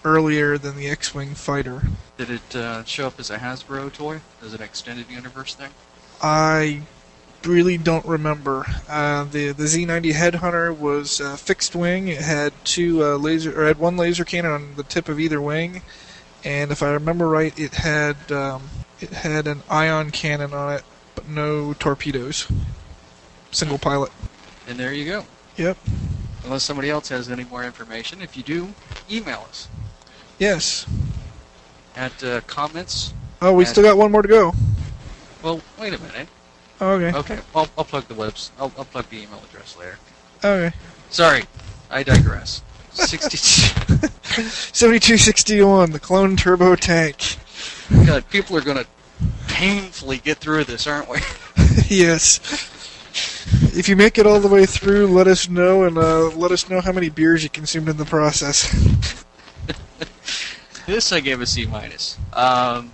earlier 0.05 0.59
than 0.59 0.77
the 0.77 0.89
X-wing 0.89 1.35
fighter. 1.35 1.83
Did 2.17 2.31
it 2.31 2.57
uh, 2.57 2.85
show 2.85 3.07
up 3.07 3.21
as 3.21 3.31
a 3.31 3.39
Hasbro 3.39 3.93
toy? 3.93 4.21
As 4.43 4.55
an 4.55 4.63
extended 4.63 5.09
universe 5.09 5.55
thing? 5.55 5.71
I 6.21 6.83
really 7.45 7.79
don't 7.79 8.05
remember. 8.05 8.67
Uh, 8.89 9.25
the 9.25 9.53
the 9.53 9.65
Z90 9.65 10.13
Headhunter 10.13 10.77
was 10.77 11.21
uh, 11.21 11.37
fixed 11.37 11.75
wing. 11.75 12.09
It 12.09 12.21
had 12.21 12.53
two 12.65 13.03
uh, 13.05 13.17
laser, 13.17 13.59
or 13.59 13.67
had 13.67 13.79
one 13.79 13.97
laser 13.97 14.25
cannon 14.25 14.53
on 14.53 14.75
the 14.77 14.83
tip 14.83 15.09
of 15.09 15.21
either 15.21 15.41
wing, 15.41 15.83
and 16.45 16.71
if 16.71 16.83
I 16.83 16.91
remember 16.91 17.29
right, 17.29 17.57
it 17.59 17.75
had 17.75 18.31
um, 18.33 18.69
it 19.01 19.11
had 19.11 19.47
an 19.47 19.63
ion 19.71 20.11
cannon 20.11 20.53
on 20.53 20.75
it, 20.75 20.83
but 21.15 21.29
no 21.29 21.73
torpedoes. 21.75 22.51
Single 23.53 23.79
pilot. 23.79 24.13
And 24.69 24.79
there 24.79 24.93
you 24.93 25.05
go. 25.05 25.25
Yep. 25.57 25.77
Unless 26.45 26.63
somebody 26.63 26.91
else 26.91 27.09
has 27.09 27.31
any 27.31 27.45
more 27.45 27.65
information. 27.65 28.23
If 28.23 28.37
you 28.37 28.43
do, 28.43 28.73
email 29.11 29.45
us 29.49 29.69
Yes. 30.39 30.87
at 31.97 32.23
uh, 32.25 32.41
comments. 32.47 33.13
Oh, 33.43 33.53
we 33.53 33.65
And- 33.65 33.69
still 33.71 33.83
got 33.85 33.97
one 33.97 34.11
more 34.13 34.23
to 34.23 34.29
go. 34.29 34.53
Well, 35.43 35.61
wait 35.79 35.95
a 35.95 35.99
minute. 35.99 36.29
Okay. 36.81 37.17
Okay, 37.17 37.39
I'll, 37.55 37.69
I'll 37.77 37.85
plug 37.85 38.09
the 38.09 38.15
webs. 38.15 38.53
I'll, 38.59 38.73
I'll 38.79 38.85
plug 38.87 39.09
the 39.11 39.17
email 39.23 39.43
address 39.51 39.77
later. 39.77 39.99
Okay. 40.43 40.75
Sorry, 41.11 41.45
I 41.91 42.03
digress. 42.03 42.63
62. 42.93 43.97
7261, 44.41 45.91
the 45.91 45.99
clone 46.01 46.37
turbo 46.37 46.75
tank. 46.75 47.37
God, 48.07 48.29
people 48.31 48.57
are 48.57 48.61
gonna 48.63 48.85
painfully 49.49 50.19
get 50.19 50.39
through 50.39 50.65
this, 50.65 50.87
aren't 50.87 51.09
we? 51.09 51.19
yes. 51.89 52.39
If 53.73 53.89
you 53.89 53.97
make 53.97 54.19
it 54.19 54.27
all 54.27 54.41
the 54.41 54.49
way 54.49 54.67
through, 54.67 55.07
let 55.09 55.27
us 55.27 55.49
know 55.49 55.85
and 55.85 55.97
uh, 55.99 56.29
let 56.31 56.53
us 56.53 56.69
know 56.69 56.81
how 56.81 56.93
many 56.93 57.09
beers 57.09 57.43
you 57.43 57.51
consumed 57.51 57.89
in 57.89 57.97
the 57.97 58.05
process. 58.05 59.25
This 60.91 61.13
I 61.13 61.21
gave 61.21 61.41
a 61.41 61.47
C 61.47 61.67
minus. 61.67 62.19
Um, 62.33 62.91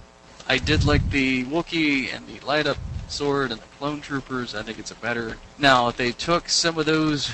I 0.47 0.59
did 0.59 0.85
like 0.85 1.09
the 1.09 1.45
Wookiee 1.47 2.15
and 2.15 2.27
the 2.27 2.45
light 2.45 2.67
up 2.67 2.77
sword 3.09 3.51
and 3.51 3.59
the 3.59 3.67
clone 3.79 4.03
troopers. 4.03 4.55
I 4.55 4.63
think 4.63 4.79
it's 4.79 4.91
a 4.91 4.97
better. 4.97 5.39
Now 5.59 5.91
they 5.93 6.13
took 6.13 6.51
some 6.51 6.77
of 6.77 6.85
those, 6.85 7.31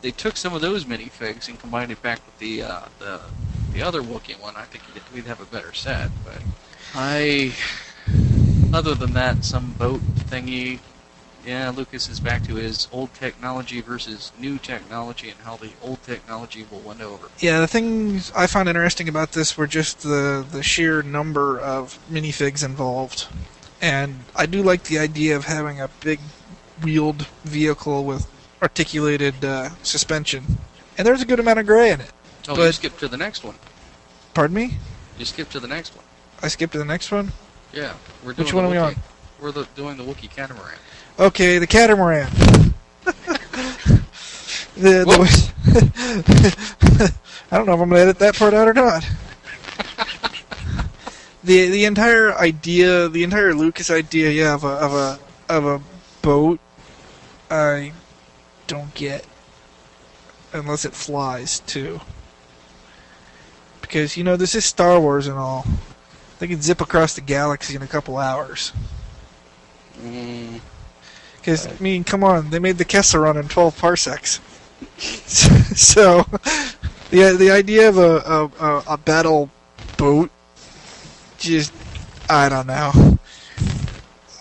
they 0.00 0.10
took 0.10 0.38
some 0.38 0.54
of 0.54 0.62
those 0.62 0.86
minifigs 0.86 1.50
and 1.50 1.60
combined 1.60 1.92
it 1.92 2.00
back 2.00 2.20
with 2.24 2.38
the 2.38 2.62
uh, 2.62 2.80
the 2.98 3.20
the 3.74 3.82
other 3.82 4.00
Wookiee 4.00 4.40
one. 4.40 4.56
I 4.56 4.62
think 4.62 4.84
we'd 5.12 5.26
have 5.26 5.42
a 5.42 5.44
better 5.44 5.74
set. 5.74 6.10
But 6.24 6.40
I, 6.94 7.52
other 8.72 8.94
than 8.94 9.12
that, 9.12 9.44
some 9.44 9.72
boat 9.72 10.00
thingy. 10.30 10.78
Yeah, 11.44 11.70
Lucas 11.70 12.08
is 12.08 12.20
back 12.20 12.44
to 12.44 12.54
his 12.56 12.86
old 12.92 13.14
technology 13.14 13.80
versus 13.80 14.30
new 14.38 14.58
technology 14.58 15.30
and 15.30 15.38
how 15.40 15.56
the 15.56 15.70
old 15.82 16.02
technology 16.02 16.66
will 16.70 16.80
win 16.80 17.00
over. 17.00 17.28
yeah, 17.38 17.60
the 17.60 17.66
things 17.66 18.30
I 18.36 18.46
found 18.46 18.68
interesting 18.68 19.08
about 19.08 19.32
this 19.32 19.56
were 19.56 19.66
just 19.66 20.02
the, 20.02 20.44
the 20.50 20.62
sheer 20.62 21.02
number 21.02 21.58
of 21.58 21.98
minifigs 22.10 22.62
involved. 22.64 23.26
And 23.80 24.20
I 24.36 24.44
do 24.44 24.62
like 24.62 24.84
the 24.84 24.98
idea 24.98 25.34
of 25.36 25.46
having 25.46 25.80
a 25.80 25.88
big 26.02 26.20
wheeled 26.82 27.26
vehicle 27.44 28.04
with 28.04 28.30
articulated 28.60 29.42
uh, 29.42 29.70
suspension. 29.82 30.58
And 30.98 31.06
there's 31.06 31.22
a 31.22 31.26
good 31.26 31.40
amount 31.40 31.58
of 31.58 31.66
gray 31.66 31.90
in 31.90 32.00
it. 32.02 32.10
Oh, 32.48 32.52
you 32.52 32.56
But- 32.58 32.74
skip 32.74 32.98
to 32.98 33.08
the 33.08 33.16
next 33.16 33.42
one. 33.44 33.54
Pardon 34.34 34.54
me? 34.56 34.74
You 35.18 35.24
skip 35.24 35.48
to 35.50 35.60
the 35.60 35.68
next 35.68 35.96
one. 35.96 36.04
I 36.42 36.48
skipped 36.48 36.72
to 36.74 36.78
the 36.78 36.84
next 36.84 37.10
one. 37.10 37.32
Yeah, 37.72 37.94
we're 38.24 38.32
doing 38.32 38.44
Which 38.44 38.54
one 38.54 38.64
are 38.64 38.70
we 38.70 38.76
on? 38.76 38.94
We're 39.40 39.52
the, 39.52 39.66
doing 39.74 39.96
the 39.96 40.04
Wookiee 40.04 40.30
catamaran. 40.30 40.78
Okay, 41.18 41.58
the 41.58 41.66
catamaran. 41.66 42.28
the, 44.76 45.04
the 45.04 45.52
I 47.50 47.56
don't 47.56 47.66
know 47.66 47.74
if 47.74 47.80
I'm 47.80 47.88
gonna 47.88 48.00
edit 48.00 48.18
that 48.20 48.36
part 48.36 48.54
out 48.54 48.68
or 48.68 48.74
not. 48.74 49.08
the 51.44 51.68
the 51.68 51.84
entire 51.84 52.34
idea, 52.38 53.08
the 53.08 53.24
entire 53.24 53.54
Lucas 53.54 53.90
idea, 53.90 54.30
yeah, 54.30 54.54
of 54.54 54.64
a 54.64 54.68
of 54.68 54.94
a 54.94 55.18
of 55.48 55.66
a 55.66 55.82
boat, 56.22 56.60
I 57.50 57.92
don't 58.66 58.94
get 58.94 59.24
unless 60.52 60.84
it 60.84 60.94
flies 60.94 61.60
too. 61.60 62.00
Because 63.80 64.16
you 64.16 64.24
know 64.24 64.36
this 64.36 64.54
is 64.54 64.64
Star 64.64 65.00
Wars 65.00 65.26
and 65.26 65.38
all. 65.38 65.66
They 66.38 66.46
can 66.46 66.62
zip 66.62 66.80
across 66.80 67.14
the 67.14 67.20
galaxy 67.20 67.74
in 67.74 67.82
a 67.82 67.86
couple 67.86 68.16
hours. 68.16 68.72
Mm, 70.00 70.60
Because 71.40 71.66
I 71.66 71.72
mean, 71.80 72.04
come 72.04 72.22
on, 72.22 72.50
they 72.50 72.58
made 72.58 72.76
the 72.78 72.84
Kessel 72.84 73.22
run 73.22 73.36
in 73.36 73.48
12 73.48 73.78
parsecs. 73.78 74.40
so, 74.98 76.22
the 77.10 77.34
the 77.38 77.50
idea 77.50 77.88
of 77.88 77.98
a, 77.98 78.50
a 78.58 78.82
a- 78.88 78.98
battle 78.98 79.50
boat, 79.96 80.30
just 81.38 81.72
I 82.28 82.48
don't 82.48 82.66
know. 82.66 83.18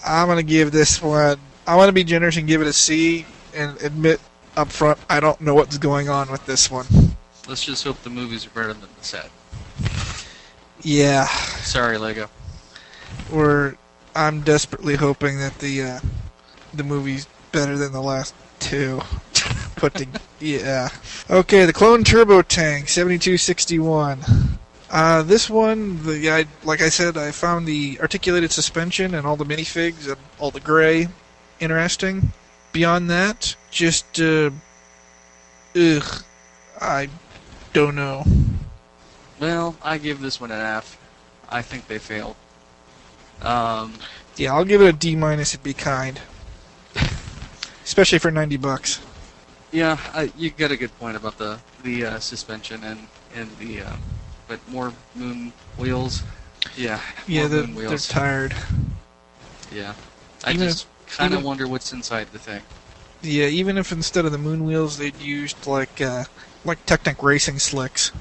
I'm 0.06 0.28
gonna 0.28 0.44
give 0.44 0.72
this 0.72 1.02
one. 1.02 1.40
I 1.68 1.76
want 1.76 1.88
to 1.90 1.94
be 1.94 2.04
generous 2.04 2.36
and 2.38 2.48
give 2.48 2.62
it 2.62 2.68
a 2.68 2.74
C, 2.74 3.26
and 3.54 3.80
admit 3.82 4.20
up 4.58 4.70
front 4.70 4.98
I 5.10 5.20
don't 5.20 5.40
know 5.42 5.54
what's 5.56 5.78
going 5.78 6.10
on 6.10 6.30
with 6.32 6.46
this 6.46 6.70
one. 6.72 6.86
let's 7.48 7.64
just 7.64 7.84
hope 7.84 8.02
the 8.04 8.10
movies 8.10 8.46
are 8.46 8.50
better 8.50 8.74
than 8.74 8.82
the 8.98 9.04
set. 9.04 9.30
Yeah, 10.82 11.26
Sorry, 11.26 11.98
Lego. 11.98 12.30
or 13.32 13.78
I'm 14.16 14.42
desperately 14.42 14.96
hoping 14.96 15.38
that 15.40 15.58
the 15.60 15.82
uh, 15.84 16.00
the 16.74 16.84
movie's 16.84 17.28
better 17.52 17.78
than 17.78 17.92
the 17.92 18.02
last 18.02 18.34
two. 18.60 19.02
Put 19.76 19.96
to, 19.96 20.08
yeah. 20.40 20.90
Okay, 21.30 21.66
the 21.66 21.74
Clone 21.74 22.04
Turbo 22.04 22.42
Tank 22.42 22.90
7261. 22.90 24.20
Uh, 24.92 25.22
this 25.22 25.50
one, 25.50 26.04
the 26.04 26.32
I, 26.32 26.46
like 26.64 26.82
I 26.82 26.90
said, 26.90 27.16
I 27.16 27.32
found 27.32 27.68
the 27.68 28.00
articulated 28.02 28.52
suspension 28.52 29.14
and 29.14 29.26
all 29.26 29.36
the 29.36 29.46
minifigs 29.46 30.08
and 30.08 30.18
all 30.40 30.52
the 30.52 30.60
gray 30.60 31.08
interesting. 31.60 32.32
Beyond 32.72 33.10
that, 33.10 33.56
just 33.72 34.20
uh, 34.20 34.50
ugh, 35.76 36.24
I 36.82 37.10
don't 37.74 37.96
know. 37.96 38.24
Well, 39.40 39.76
I 39.82 39.98
give 39.98 40.20
this 40.20 40.42
one 40.42 40.52
an 40.52 40.60
F. 40.60 40.98
I 41.50 41.62
think 41.62 41.88
they 41.88 42.00
failed. 42.00 42.36
Um, 43.42 43.94
Yeah, 44.36 44.54
I'll 44.54 44.66
give 44.66 44.82
it 44.82 44.88
a 44.88 44.94
D 44.94 45.16
minus. 45.16 45.54
It'd 45.54 45.64
be 45.64 45.74
kind, 45.74 46.20
especially 47.90 48.20
for 48.20 48.30
90 48.30 48.58
bucks. 48.58 49.02
Yeah, 49.72 49.98
I, 50.14 50.32
you 50.38 50.52
got 50.52 50.70
a 50.70 50.78
good 50.78 50.96
point 51.00 51.18
about 51.18 51.38
the 51.40 51.60
the 51.84 52.06
uh, 52.06 52.20
suspension 52.20 52.84
and 52.84 53.00
and 53.36 53.50
the 53.58 53.82
uh, 53.82 53.96
but 54.48 54.60
more 54.70 54.94
moon 55.16 55.52
wheels. 55.78 56.22
Yeah, 56.76 57.00
Yeah, 57.28 57.44
the, 57.44 57.50
they're, 57.50 57.68
moon 57.68 57.76
they're 57.76 57.90
wheels. 57.90 58.08
tired. 58.08 58.54
yeah, 59.72 59.94
I 60.44 60.52
Even 60.52 60.68
just 60.68 60.86
kind 61.08 61.34
of 61.34 61.44
wonder 61.44 61.68
what's 61.68 61.92
inside 61.94 62.28
the 62.32 62.38
thing. 62.40 62.62
Yeah, 63.24 63.46
even 63.48 63.78
if 63.78 63.92
instead 63.92 64.26
of 64.26 64.32
the 64.32 64.38
moon 64.38 64.66
wheels 64.66 64.98
they'd 64.98 65.20
used 65.20 65.66
like 65.66 66.00
uh, 66.00 66.26
like 66.66 66.86
Technic 66.86 67.24
racing 67.24 67.58
slicks. 67.60 68.12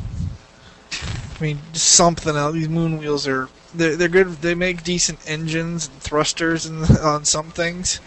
I 1.39 1.43
mean, 1.43 1.59
something 1.75 2.35
else. 2.37 2.55
These 2.55 2.69
moon 2.71 2.99
wheels 2.99 3.29
are 3.29 3.49
they're 3.75 3.97
they're 3.97 4.09
good. 4.09 4.29
They 4.41 4.55
make 4.55 4.83
decent 4.83 5.19
engines 5.27 5.89
and 5.89 6.01
thrusters 6.01 6.65
and 6.67 6.85
on 7.15 7.25
some 7.25 7.51
things, 7.51 8.01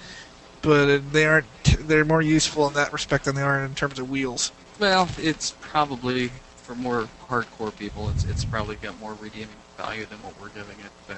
but 0.62 1.12
they 1.12 1.25
aren't. 1.25 1.46
They're 1.88 2.06
more 2.06 2.22
useful 2.22 2.68
in 2.68 2.74
that 2.75 2.94
respect 2.94 3.25
than 3.25 3.36
they 3.36 3.41
are 3.41 3.63
in 3.63 3.75
terms 3.75 4.00
of 4.00 4.10
wheels. 4.10 4.51
Well, 4.80 5.10
it's 5.18 5.56
probably 5.62 6.32
for 6.58 6.75
more 6.75 7.08
hardcore 7.27 7.75
people. 7.77 8.10
It's 8.10 8.24
it's 8.25 8.46
probably 8.46 8.75
got 8.77 9.00
more 9.00 9.15
redeeming 9.20 9.50
value 9.77 10.06
than 10.06 10.20
what 10.20 10.39
we're 10.39 10.50
giving 10.50 10.80
it. 10.80 10.91
But 11.08 11.18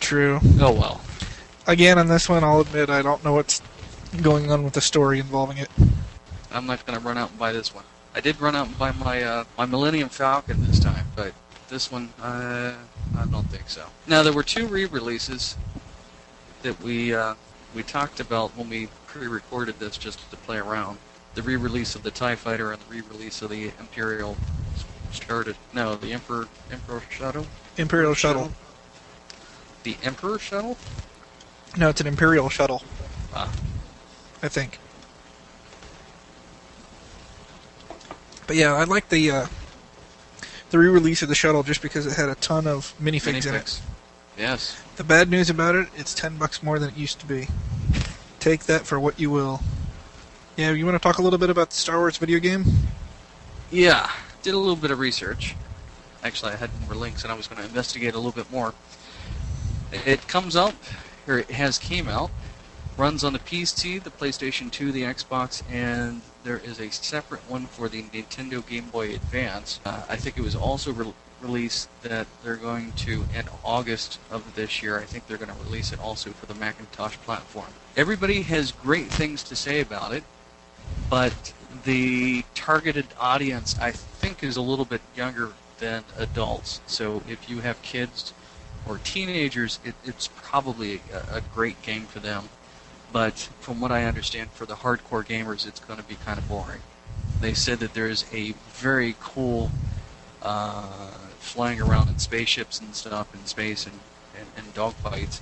True. 0.00 0.40
oh 0.60 0.72
well. 0.72 1.00
Again, 1.66 1.98
on 1.98 2.06
this 2.06 2.28
one, 2.28 2.44
I'll 2.44 2.60
admit 2.60 2.90
I 2.90 3.02
don't 3.02 3.24
know 3.24 3.32
what's 3.32 3.60
going 4.22 4.50
on 4.50 4.62
with 4.62 4.74
the 4.74 4.80
story 4.80 5.18
involving 5.18 5.58
it. 5.58 5.68
I'm 6.52 6.66
not 6.66 6.86
gonna 6.86 7.00
run 7.00 7.18
out 7.18 7.30
and 7.30 7.38
buy 7.38 7.52
this 7.52 7.74
one. 7.74 7.84
I 8.14 8.20
did 8.20 8.40
run 8.40 8.56
out 8.56 8.68
and 8.68 8.78
buy 8.78 8.92
my 8.92 9.22
uh, 9.22 9.44
my 9.58 9.66
Millennium 9.66 10.08
Falcon 10.08 10.64
this 10.66 10.78
time, 10.78 11.06
but 11.14 11.34
this 11.68 11.90
one, 11.90 12.08
uh, 12.22 12.74
I 13.18 13.24
don't 13.26 13.48
think 13.50 13.68
so. 13.68 13.86
Now 14.06 14.22
there 14.22 14.32
were 14.32 14.44
two 14.44 14.66
re-releases 14.68 15.56
that 16.62 16.80
we 16.80 17.14
uh, 17.14 17.34
we 17.76 17.82
talked 17.82 18.18
about 18.18 18.56
when 18.56 18.68
we 18.68 18.88
pre-recorded 19.06 19.78
this 19.78 19.96
just 19.96 20.30
to 20.30 20.36
play 20.38 20.56
around. 20.56 20.98
The 21.34 21.42
re-release 21.42 21.94
of 21.94 22.02
the 22.02 22.10
Tie 22.10 22.34
Fighter 22.34 22.72
and 22.72 22.80
the 22.80 22.94
re-release 22.94 23.42
of 23.42 23.50
the 23.50 23.70
Imperial 23.78 24.36
started. 25.12 25.56
No, 25.74 25.94
the 25.94 26.12
Emperor 26.12 26.48
Emperor 26.72 27.02
Shuttle. 27.10 27.46
Imperial 27.76 28.14
shuttle. 28.14 28.52
The 29.82 29.96
Emperor 30.02 30.38
Shuttle. 30.38 30.78
No, 31.76 31.90
it's 31.90 32.00
an 32.00 32.06
Imperial 32.06 32.48
shuttle. 32.48 32.82
Ah. 33.34 33.52
I 34.42 34.48
think. 34.48 34.78
But 38.46 38.56
yeah, 38.56 38.74
I 38.74 38.84
like 38.84 39.10
the 39.10 39.30
uh, 39.30 39.46
the 40.70 40.78
re-release 40.78 41.22
of 41.22 41.28
the 41.28 41.34
shuttle 41.34 41.62
just 41.62 41.82
because 41.82 42.06
it 42.06 42.16
had 42.16 42.28
a 42.28 42.34
ton 42.36 42.66
of 42.66 42.94
minifigs 43.00 43.46
in 43.46 43.54
it. 43.54 43.80
Yes. 44.38 44.80
The 44.96 45.04
bad 45.04 45.30
news 45.30 45.50
about 45.50 45.74
it, 45.74 45.88
it's 45.96 46.14
ten 46.14 46.36
bucks 46.36 46.62
more 46.62 46.78
than 46.78 46.90
it 46.90 46.96
used 46.96 47.18
to 47.20 47.26
be. 47.26 47.48
Take 48.46 48.66
that 48.66 48.86
for 48.86 49.00
what 49.00 49.18
you 49.18 49.28
will. 49.28 49.60
Yeah, 50.54 50.70
you 50.70 50.86
want 50.86 50.94
to 50.94 51.00
talk 51.00 51.18
a 51.18 51.22
little 51.22 51.36
bit 51.36 51.50
about 51.50 51.70
the 51.70 51.74
Star 51.74 51.98
Wars 51.98 52.16
video 52.16 52.38
game? 52.38 52.64
Yeah, 53.72 54.08
did 54.42 54.54
a 54.54 54.56
little 54.56 54.76
bit 54.76 54.92
of 54.92 55.00
research. 55.00 55.56
Actually, 56.22 56.52
I 56.52 56.54
had 56.54 56.70
more 56.82 56.94
links, 56.94 57.24
and 57.24 57.32
I 57.32 57.34
was 57.34 57.48
going 57.48 57.60
to 57.60 57.66
investigate 57.66 58.14
a 58.14 58.18
little 58.18 58.30
bit 58.30 58.48
more. 58.52 58.72
It 59.90 60.28
comes 60.28 60.54
out, 60.54 60.74
or 61.26 61.40
it 61.40 61.50
has 61.50 61.76
came 61.76 62.06
out, 62.06 62.30
runs 62.96 63.24
on 63.24 63.32
the 63.32 63.40
PC, 63.40 64.00
the 64.00 64.10
PlayStation 64.10 64.70
2, 64.70 64.92
the 64.92 65.02
Xbox, 65.02 65.64
and 65.68 66.22
there 66.44 66.58
is 66.58 66.78
a 66.78 66.88
separate 66.92 67.50
one 67.50 67.66
for 67.66 67.88
the 67.88 68.04
Nintendo 68.04 68.64
Game 68.64 68.90
Boy 68.90 69.12
Advance. 69.12 69.80
Uh, 69.84 70.04
I 70.08 70.14
think 70.14 70.38
it 70.38 70.42
was 70.42 70.54
also 70.54 70.92
re- 70.92 71.12
released 71.40 71.88
that 72.02 72.26
they're 72.42 72.56
going 72.56 72.92
to, 72.92 73.24
in 73.34 73.44
August 73.64 74.18
of 74.30 74.54
this 74.54 74.82
year, 74.82 74.98
I 74.98 75.04
think 75.04 75.26
they're 75.26 75.36
going 75.36 75.50
to 75.50 75.64
release 75.64 75.92
it 75.92 76.00
also 76.00 76.30
for 76.30 76.46
the 76.46 76.54
Macintosh 76.54 77.16
platform. 77.18 77.68
Everybody 77.96 78.42
has 78.42 78.72
great 78.72 79.06
things 79.06 79.42
to 79.44 79.56
say 79.56 79.80
about 79.80 80.12
it 80.12 80.24
but 81.08 81.52
the 81.84 82.44
targeted 82.54 83.06
audience 83.20 83.78
I 83.78 83.92
think 83.92 84.42
is 84.42 84.56
a 84.56 84.62
little 84.62 84.84
bit 84.84 85.00
younger 85.16 85.52
than 85.78 86.04
adults. 86.16 86.80
So 86.86 87.22
if 87.28 87.48
you 87.48 87.60
have 87.60 87.80
kids 87.82 88.32
or 88.88 88.98
teenagers, 88.98 89.78
it, 89.84 89.94
it's 90.04 90.28
probably 90.36 91.00
a, 91.12 91.36
a 91.36 91.40
great 91.54 91.80
game 91.82 92.06
for 92.06 92.18
them. 92.18 92.48
But 93.12 93.34
from 93.60 93.80
what 93.80 93.92
I 93.92 94.04
understand, 94.04 94.50
for 94.50 94.66
the 94.66 94.74
hardcore 94.74 95.24
gamers, 95.24 95.66
it's 95.66 95.80
going 95.80 96.00
to 96.00 96.06
be 96.06 96.16
kind 96.16 96.38
of 96.38 96.48
boring. 96.48 96.80
They 97.40 97.54
said 97.54 97.78
that 97.80 97.94
there 97.94 98.08
is 98.08 98.24
a 98.32 98.52
very 98.68 99.14
cool 99.20 99.70
uh, 100.42 101.10
flying 101.38 101.80
around 101.80 102.08
in 102.08 102.18
spaceships 102.18 102.80
and 102.80 102.94
stuff 102.94 103.32
in 103.34 103.44
space 103.46 103.86
and, 103.86 103.98
and, 104.38 104.46
and 104.56 104.74
dogfights, 104.74 105.40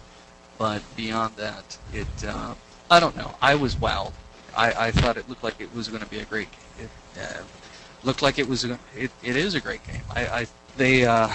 but 0.59 0.83
beyond 0.97 1.37
that, 1.37 1.79
it 1.93 2.07
uh, 2.27 2.55
I 2.91 3.01
don't 3.01 3.17
know. 3.17 3.35
I 3.41 3.55
was 3.55 3.77
wowed. 3.77 4.13
I, 4.57 4.87
I 4.87 4.91
thought 4.91 5.17
it 5.17 5.29
looked 5.29 5.43
like 5.43 5.61
it 5.61 5.75
was 5.75 5.89
going 5.89 6.03
to 6.03 6.09
be 6.09 6.21
a 6.21 6.25
great. 6.25 6.49
Game. 6.51 6.89
It 7.17 7.21
uh, 7.21 7.43
looked 8.03 8.23
like 8.23 8.39
it 8.39 8.49
was. 8.49 8.65
A, 8.65 8.79
it, 8.97 9.11
it 9.23 9.37
is 9.37 9.55
a 9.55 9.61
great 9.61 9.85
game. 9.87 10.03
I, 10.15 10.27
I 10.27 10.47
they 10.77 11.05
uh, 11.05 11.29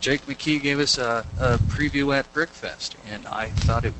Jake 0.00 0.26
McKee 0.26 0.60
gave 0.60 0.80
us 0.80 0.98
a, 0.98 1.24
a 1.38 1.56
preview 1.58 2.14
at 2.14 2.32
Brickfest, 2.34 2.94
and 3.10 3.26
I 3.26 3.48
thought 3.48 3.84
it 3.84 3.94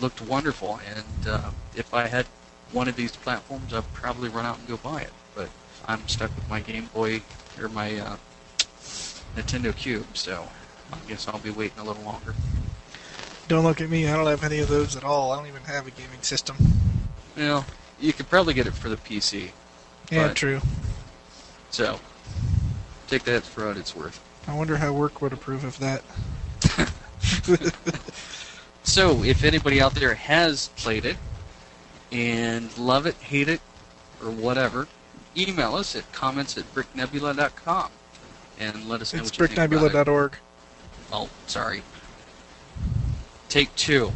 looked 0.00 0.22
wonderful. 0.22 0.78
And 0.94 1.28
uh, 1.28 1.50
if 1.74 1.92
I 1.92 2.06
had 2.06 2.26
one 2.72 2.88
of 2.88 2.96
these 2.96 3.16
platforms, 3.16 3.72
I'd 3.74 3.92
probably 3.92 4.28
run 4.28 4.46
out 4.46 4.58
and 4.58 4.68
go 4.68 4.76
buy 4.76 5.00
it. 5.00 5.12
But 5.34 5.48
I'm 5.86 6.06
stuck 6.06 6.34
with 6.36 6.48
my 6.48 6.60
Game 6.60 6.88
Boy 6.94 7.22
or 7.60 7.68
my 7.68 7.96
uh, 7.96 8.16
Nintendo 9.36 9.74
Cube, 9.76 10.06
so 10.16 10.48
I 10.92 10.96
guess 11.08 11.28
I'll 11.28 11.38
be 11.38 11.50
waiting 11.50 11.78
a 11.78 11.84
little 11.84 12.02
longer. 12.02 12.34
Don't 13.48 13.64
look 13.64 13.80
at 13.80 13.88
me. 13.88 14.08
I 14.08 14.16
don't 14.16 14.26
have 14.26 14.42
any 14.42 14.58
of 14.58 14.68
those 14.68 14.96
at 14.96 15.04
all. 15.04 15.32
I 15.32 15.36
don't 15.36 15.46
even 15.46 15.62
have 15.62 15.86
a 15.86 15.90
gaming 15.90 16.22
system. 16.22 16.56
Well, 17.36 17.64
you 18.00 18.12
could 18.12 18.28
probably 18.28 18.54
get 18.54 18.66
it 18.66 18.74
for 18.74 18.88
the 18.88 18.96
PC. 18.96 19.50
Yeah, 20.10 20.28
But- 20.28 20.36
true. 20.36 20.60
So, 21.70 22.00
take 23.06 23.24
that 23.24 23.44
for 23.44 23.66
what 23.66 23.76
it's 23.76 23.94
worth. 23.94 24.20
I 24.48 24.54
wonder 24.54 24.78
how 24.78 24.92
work 24.92 25.20
would 25.20 25.32
approve 25.32 25.64
of 25.64 25.78
that. 25.80 26.02
So, 28.86 29.24
if 29.24 29.42
anybody 29.42 29.80
out 29.80 29.96
there 29.96 30.14
has 30.14 30.68
played 30.76 31.04
it 31.04 31.16
and 32.12 32.76
love 32.78 33.04
it, 33.04 33.16
hate 33.16 33.48
it, 33.48 33.60
or 34.22 34.30
whatever, 34.30 34.86
email 35.36 35.74
us 35.74 35.96
at 35.96 36.10
comments 36.12 36.56
at 36.56 36.72
bricknebula.com 36.72 37.90
and 38.58 38.88
let 38.88 39.00
us 39.00 39.12
know 39.14 39.20
It's 39.22 39.38
what 39.38 39.50
you 39.50 39.56
think 39.56 39.72
about 39.72 39.86
it. 39.86 39.92
bricknebula.org. 39.92 40.36
Oh, 41.12 41.28
sorry. 41.46 41.82
Take 43.48 43.74
two. 43.76 44.12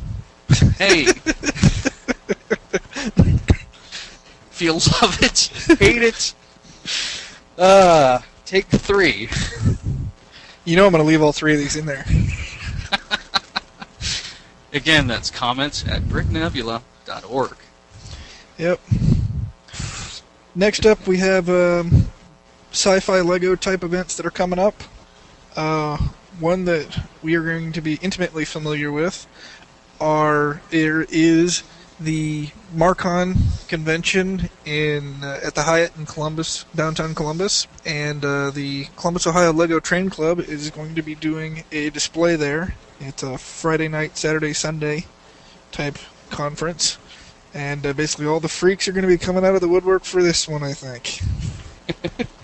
Hey! 0.79 1.07
Feels 4.51 4.89
love 5.01 5.17
it, 5.23 5.39
hate 5.79 6.03
it. 6.03 6.35
Uh, 7.57 8.19
take 8.45 8.67
three. 8.67 9.29
You 10.65 10.77
know 10.77 10.85
I'm 10.87 10.93
going 10.93 11.03
to 11.03 11.09
leave 11.09 11.23
all 11.23 11.33
three 11.33 11.55
of 11.55 11.59
these 11.59 11.77
in 11.77 11.87
there. 11.87 12.05
Again, 14.73 15.07
that's 15.07 15.31
comments 15.31 15.87
at 15.87 16.03
bricknebula.org. 16.03 17.57
Yep. 18.59 18.81
Next 20.55 20.85
up, 20.87 21.07
we 21.07 21.17
have 21.19 21.49
um, 21.49 22.11
sci-fi 22.71 23.21
Lego 23.21 23.55
type 23.57 23.85
events 23.85 24.17
that 24.17 24.27
are 24.27 24.31
coming 24.31 24.59
up. 24.59 24.83
Uh, 25.57 25.97
one 26.39 26.65
that 26.65 27.05
we 27.23 27.35
are 27.35 27.43
going 27.43 27.73
to 27.73 27.81
be 27.81 27.99
intimately 28.03 28.45
familiar 28.45 28.91
with 28.91 29.27
are 30.01 30.63
there 30.71 31.03
is 31.11 31.63
the 32.01 32.49
Marcon 32.75 33.37
convention 33.69 34.49
in 34.65 35.23
uh, 35.23 35.41
at 35.45 35.55
the 35.55 35.63
Hyatt 35.63 35.93
in 35.97 36.07
Columbus, 36.07 36.65
downtown 36.75 37.15
Columbus, 37.15 37.67
and 37.85 38.25
uh, 38.25 38.51
the 38.51 38.87
Columbus, 38.97 39.27
Ohio 39.27 39.53
Lego 39.53 39.81
Train 39.81 40.09
Club 40.09 40.41
is 40.41 40.71
going 40.71 40.95
to 40.95 41.03
be 41.03 41.15
doing 41.15 41.65
a 41.71 41.91
display 41.91 42.37
there. 42.37 42.75
It's 43.01 43.23
a 43.23 43.37
Friday 43.37 43.89
night, 43.89 44.17
Saturday, 44.17 44.55
Sunday 44.55 45.05
type 45.73 45.99
conference. 46.31 46.97
And 47.53 47.85
uh, 47.85 47.93
basically, 47.93 48.27
all 48.27 48.41
the 48.41 48.49
freaks 48.49 48.89
are 48.89 48.93
going 48.93 49.03
to 49.03 49.09
be 49.09 49.19
coming 49.19 49.45
out 49.45 49.55
of 49.55 49.61
the 49.61 49.69
woodwork 49.69 50.05
for 50.05 50.23
this 50.23 50.49
one, 50.49 50.63
I 50.63 50.73
think. 50.73 51.21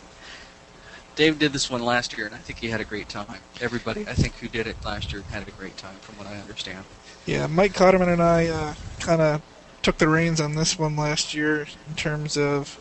Dave 1.17 1.39
did 1.39 1.53
this 1.55 1.71
one 1.71 1.83
last 1.83 2.17
year, 2.17 2.27
and 2.27 2.35
I 2.35 2.39
think 2.39 2.59
he 2.59 2.69
had 2.69 2.81
a 2.81 2.85
great 2.85 3.09
time. 3.09 3.41
Everybody, 3.61 4.07
I 4.07 4.13
think, 4.13 4.35
who 4.37 4.49
did 4.49 4.67
it 4.67 4.77
last 4.85 5.13
year 5.13 5.25
had 5.31 5.49
a 5.49 5.51
great 5.51 5.77
time, 5.79 5.97
from 6.01 6.17
what 6.19 6.27
I 6.27 6.37
understand. 6.37 6.85
Yeah, 7.25 7.47
Mike 7.47 7.73
Cotterman 7.73 8.13
and 8.13 8.23
I 8.23 8.47
uh, 8.49 8.75
kind 9.01 9.23
of 9.23 9.43
took 9.83 9.97
the 9.97 10.09
reins 10.09 10.41
on 10.43 10.55
this 10.55 10.79
one 10.79 10.95
last 10.95 11.33
year 11.35 11.67
in 11.87 11.95
terms 11.97 12.37
of 12.37 12.79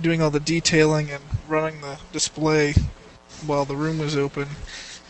doing 0.00 0.22
all 0.22 0.30
the 0.30 0.40
detailing 0.40 1.10
and 1.10 1.24
running 1.46 1.82
the 1.82 2.00
display 2.12 2.74
while 3.44 3.66
the 3.66 3.76
room 3.76 3.98
was 3.98 4.16
open. 4.16 4.56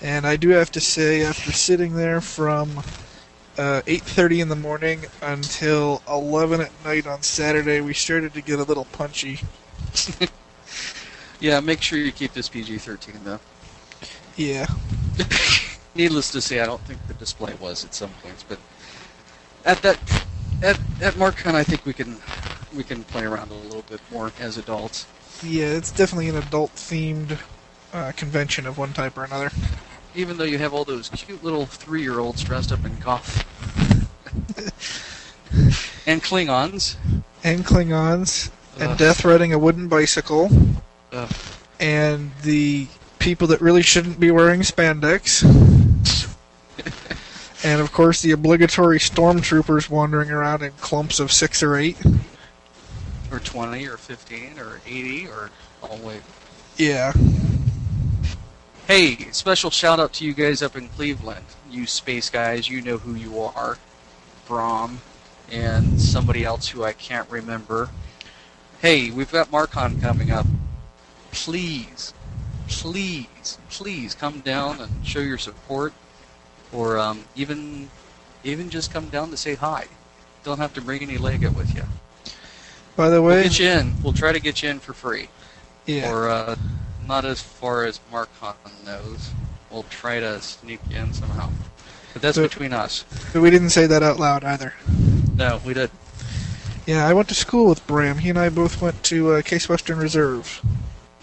And 0.00 0.26
I 0.26 0.36
do 0.36 0.48
have 0.50 0.70
to 0.72 0.80
say, 0.80 1.22
after 1.22 1.52
sitting 1.52 1.94
there 1.94 2.20
from 2.20 2.78
uh, 3.58 3.82
8:30 3.86 4.40
in 4.42 4.48
the 4.48 4.56
morning 4.56 5.06
until 5.22 6.02
11 6.08 6.60
at 6.60 6.82
night 6.82 7.06
on 7.06 7.22
Saturday, 7.22 7.80
we 7.80 7.94
started 7.94 8.34
to 8.34 8.42
get 8.42 8.58
a 8.58 8.64
little 8.64 8.86
punchy. 8.86 9.40
Yeah, 11.40 11.60
make 11.60 11.82
sure 11.82 11.98
you 11.98 12.12
keep 12.12 12.32
this 12.32 12.48
PG-13 12.48 13.24
though. 13.24 13.40
Yeah, 14.36 14.66
Needless 15.94 16.30
to 16.32 16.40
say, 16.40 16.60
I 16.60 16.66
don't 16.66 16.80
think 16.82 17.06
the 17.08 17.14
display 17.14 17.54
was 17.58 17.84
at 17.84 17.94
some 17.94 18.10
points, 18.22 18.44
but 18.46 18.58
at 19.64 19.80
that 19.82 19.98
at 20.62 20.78
at 21.00 21.14
Marcon, 21.14 21.54
I 21.54 21.64
think 21.64 21.86
we 21.86 21.94
can 21.94 22.18
we 22.76 22.84
can 22.84 23.02
play 23.04 23.24
around 23.24 23.50
a 23.50 23.54
little 23.54 23.82
bit 23.82 24.00
more 24.10 24.30
as 24.38 24.58
adults. 24.58 25.06
Yeah, 25.42 25.66
it's 25.66 25.90
definitely 25.90 26.28
an 26.28 26.36
adult-themed 26.36 27.38
uh, 27.92 28.12
convention 28.12 28.66
of 28.66 28.78
one 28.78 28.92
type 28.92 29.16
or 29.16 29.24
another. 29.24 29.50
Even 30.14 30.36
though 30.36 30.44
you 30.44 30.58
have 30.58 30.72
all 30.72 30.84
those 30.84 31.08
cute 31.10 31.44
little 31.44 31.66
three-year-olds 31.66 32.42
dressed 32.42 32.72
up 32.72 32.84
in 32.84 32.98
goth. 32.98 33.44
and 36.06 36.22
Klingons. 36.22 36.96
And 37.44 37.64
Klingons, 37.64 38.50
and 38.78 38.98
Death 38.98 39.24
riding 39.26 39.52
a 39.52 39.58
wooden 39.58 39.88
bicycle, 39.88 40.48
Ugh. 41.16 41.30
and 41.80 42.30
the 42.42 42.86
people 43.18 43.46
that 43.48 43.60
really 43.60 43.82
shouldn't 43.82 44.20
be 44.20 44.30
wearing 44.30 44.60
spandex. 44.60 45.42
and 47.64 47.80
of 47.80 47.92
course, 47.92 48.22
the 48.22 48.32
obligatory 48.32 48.98
stormtroopers 48.98 49.88
wandering 49.90 50.30
around 50.30 50.62
in 50.62 50.72
clumps 50.72 51.18
of 51.18 51.32
six 51.32 51.62
or 51.62 51.76
eight. 51.76 51.96
or 53.32 53.40
20 53.40 53.86
or 53.88 53.96
15 53.96 54.58
or 54.58 54.80
80 54.86 55.26
or 55.28 55.50
oh 55.82 55.96
wait 56.02 56.20
Yeah. 56.76 57.12
hey 58.86 59.16
special 59.32 59.70
shout 59.70 59.98
out 59.98 60.12
to 60.14 60.24
you 60.24 60.32
guys 60.32 60.62
up 60.62 60.76
in 60.76 60.88
cleveland 60.90 61.44
you 61.68 61.86
space 61.86 62.30
guys 62.30 62.68
you 62.68 62.80
know 62.80 62.98
who 62.98 63.14
you 63.14 63.40
are 63.40 63.78
brom 64.46 65.00
and 65.50 66.00
somebody 66.00 66.44
else 66.44 66.68
who 66.68 66.84
i 66.84 66.92
can't 66.92 67.28
remember 67.28 67.90
hey 68.80 69.10
we've 69.10 69.32
got 69.32 69.50
marcon 69.50 70.00
coming 70.00 70.30
up 70.30 70.46
please 71.36 72.14
please 72.68 73.58
please 73.70 74.14
come 74.14 74.40
down 74.40 74.80
and 74.80 75.06
show 75.06 75.20
your 75.20 75.38
support 75.38 75.92
or 76.72 76.98
um, 76.98 77.24
even 77.36 77.88
even 78.42 78.70
just 78.70 78.90
come 78.92 79.08
down 79.10 79.30
to 79.30 79.36
say 79.36 79.54
hi 79.54 79.84
don't 80.44 80.58
have 80.58 80.72
to 80.72 80.80
bring 80.80 81.02
any 81.02 81.18
lego 81.18 81.50
with 81.50 81.74
you 81.74 81.82
By 82.96 83.10
the 83.10 83.20
We'll 83.20 83.36
way, 83.36 83.42
get 83.44 83.58
you 83.58 83.68
in. 83.68 83.92
We'll 84.02 84.12
try 84.14 84.32
to 84.32 84.40
get 84.40 84.62
you 84.62 84.70
in 84.70 84.78
for 84.80 84.94
free. 84.94 85.28
yeah. 85.84 86.10
Or 86.10 86.28
uh, 86.30 86.56
not 87.06 87.24
as 87.26 87.40
far 87.42 87.84
as 87.84 88.00
Mark 88.10 88.30
Hunt 88.40 88.56
knows. 88.86 89.30
We'll 89.70 89.82
try 89.90 90.18
to 90.20 90.40
sneak 90.40 90.80
you 90.90 90.96
in 90.96 91.12
somehow. 91.12 91.50
But 92.14 92.22
that's 92.22 92.38
between 92.38 92.72
us. 92.72 93.04
But 93.32 93.42
we 93.42 93.50
didn't 93.50 93.70
say 93.70 93.86
that 93.86 94.02
out 94.02 94.18
loud 94.18 94.44
either. 94.44 94.72
No, 95.36 95.60
we 95.66 95.74
did. 95.74 95.90
Yeah, 96.86 97.06
I 97.06 97.12
went 97.12 97.28
to 97.28 97.34
school 97.34 97.68
with 97.68 97.86
Bram. 97.86 98.18
He 98.18 98.30
and 98.30 98.38
I 98.38 98.48
both 98.48 98.80
went 98.80 99.02
to 99.04 99.32
uh, 99.32 99.42
Case 99.42 99.68
Western 99.68 99.98
Reserve. 99.98 100.62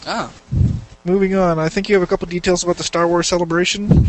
Ah. 0.05 0.31
Moving 1.05 1.35
on, 1.35 1.59
I 1.59 1.69
think 1.69 1.89
you 1.89 1.95
have 1.95 2.03
a 2.03 2.07
couple 2.07 2.27
details 2.27 2.63
about 2.63 2.77
the 2.77 2.83
Star 2.83 3.07
Wars 3.07 3.27
celebration. 3.27 4.07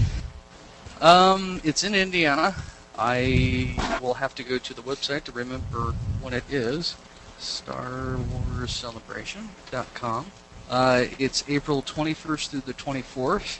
Um, 1.00 1.60
it's 1.64 1.82
in 1.82 1.94
Indiana. 1.94 2.54
I 2.96 3.76
will 4.00 4.14
have 4.14 4.34
to 4.36 4.44
go 4.44 4.58
to 4.58 4.74
the 4.74 4.82
website 4.82 5.24
to 5.24 5.32
remember 5.32 5.94
when 6.20 6.32
it 6.32 6.44
is. 6.48 6.94
Star 7.38 8.16
Wars 8.16 8.72
Celebration.com. 8.72 10.26
Uh, 10.70 11.04
it's 11.18 11.44
April 11.48 11.82
21st 11.82 12.48
through 12.48 12.60
the 12.60 12.74
24th. 12.74 13.58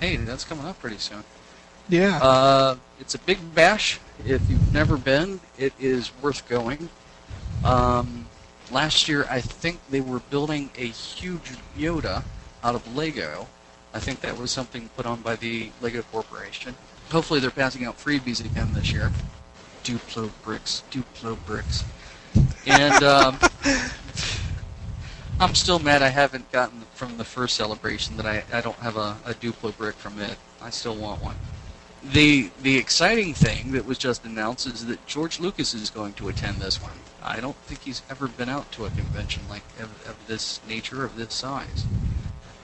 Hey, 0.00 0.16
that's 0.16 0.44
coming 0.44 0.66
up 0.66 0.80
pretty 0.80 0.98
soon. 0.98 1.22
Yeah. 1.88 2.18
Uh, 2.22 2.76
it's 2.98 3.14
a 3.14 3.18
big 3.18 3.54
bash. 3.54 4.00
If 4.24 4.48
you've 4.48 4.72
never 4.72 4.96
been, 4.96 5.40
it 5.58 5.72
is 5.78 6.10
worth 6.22 6.48
going. 6.48 6.88
Um, 7.64 8.21
last 8.72 9.08
year, 9.08 9.26
I 9.28 9.40
think 9.40 9.78
they 9.90 10.00
were 10.00 10.20
building 10.30 10.70
a 10.76 10.86
huge 10.86 11.52
Yoda 11.76 12.24
out 12.64 12.74
of 12.74 12.96
Lego. 12.96 13.46
I 13.94 14.00
think 14.00 14.20
that 14.20 14.38
was 14.38 14.50
something 14.50 14.88
put 14.96 15.06
on 15.06 15.20
by 15.20 15.36
the 15.36 15.70
Lego 15.80 16.02
Corporation. 16.10 16.74
Hopefully, 17.10 17.40
they're 17.40 17.50
passing 17.50 17.84
out 17.84 17.98
freebies 17.98 18.44
again 18.44 18.72
this 18.72 18.90
year. 18.90 19.12
Duplo 19.84 20.30
bricks, 20.42 20.82
Duplo 20.90 21.36
bricks, 21.44 21.84
and 22.66 23.02
um, 23.02 23.38
I'm 25.40 25.54
still 25.54 25.80
mad 25.80 26.02
I 26.02 26.08
haven't 26.08 26.50
gotten 26.52 26.82
from 26.94 27.18
the 27.18 27.24
first 27.24 27.56
celebration 27.56 28.16
that 28.16 28.26
I, 28.26 28.44
I 28.52 28.60
don't 28.60 28.76
have 28.76 28.96
a, 28.96 29.16
a 29.24 29.34
Duplo 29.34 29.76
brick 29.76 29.96
from 29.96 30.20
it. 30.20 30.36
I 30.60 30.70
still 30.70 30.94
want 30.94 31.22
one. 31.22 31.36
The 32.12 32.50
the 32.62 32.76
exciting 32.78 33.34
thing 33.34 33.72
that 33.72 33.84
was 33.84 33.98
just 33.98 34.24
announced 34.24 34.66
is 34.66 34.86
that 34.86 35.04
George 35.06 35.40
Lucas 35.40 35.74
is 35.74 35.90
going 35.90 36.14
to 36.14 36.28
attend 36.28 36.56
this 36.56 36.80
one. 36.80 36.92
I 37.24 37.40
don't 37.40 37.56
think 37.56 37.82
he's 37.82 38.02
ever 38.10 38.28
been 38.28 38.48
out 38.48 38.70
to 38.72 38.84
a 38.84 38.90
convention 38.90 39.42
like 39.48 39.62
of, 39.78 39.90
of 40.08 40.16
this 40.26 40.60
nature 40.68 41.04
of 41.04 41.16
this 41.16 41.34
size. 41.34 41.84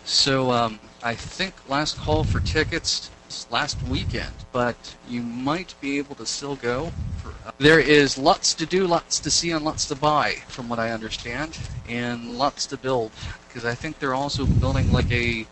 So 0.05 0.51
um, 0.51 0.81
I 1.03 1.15
think 1.15 1.55
last 1.69 1.99
call 1.99 2.25
for 2.25 2.41
tickets 2.41 3.11
last 3.51 3.83
weekend, 3.83 4.33
but 4.53 4.97
you 5.09 5.23
might 5.23 5.75
be 5.81 5.99
able 5.99 6.15
to 6.17 6.27
still 6.27 6.57
go. 6.57 6.93
For, 7.23 7.29
uh, 7.47 7.53
there 7.59 7.79
is 7.79 8.17
lots 8.17 8.55
to 8.55 8.65
do, 8.65 8.87
lots 8.87 9.21
to 9.21 9.31
see, 9.31 9.51
and 9.51 9.65
lots 9.65 9.87
to 9.87 9.95
buy, 9.95 10.37
from 10.49 10.69
what 10.69 10.79
I 10.79 10.91
understand, 10.93 11.59
and 11.89 12.39
lots 12.39 12.67
to 12.67 12.79
build 12.79 13.13
because 13.47 13.65
I 13.65 13.75
think 13.75 13.99
they're 13.99 14.15
also 14.15 14.47
building 14.47 14.93
like 14.93 15.11
a 15.11 15.47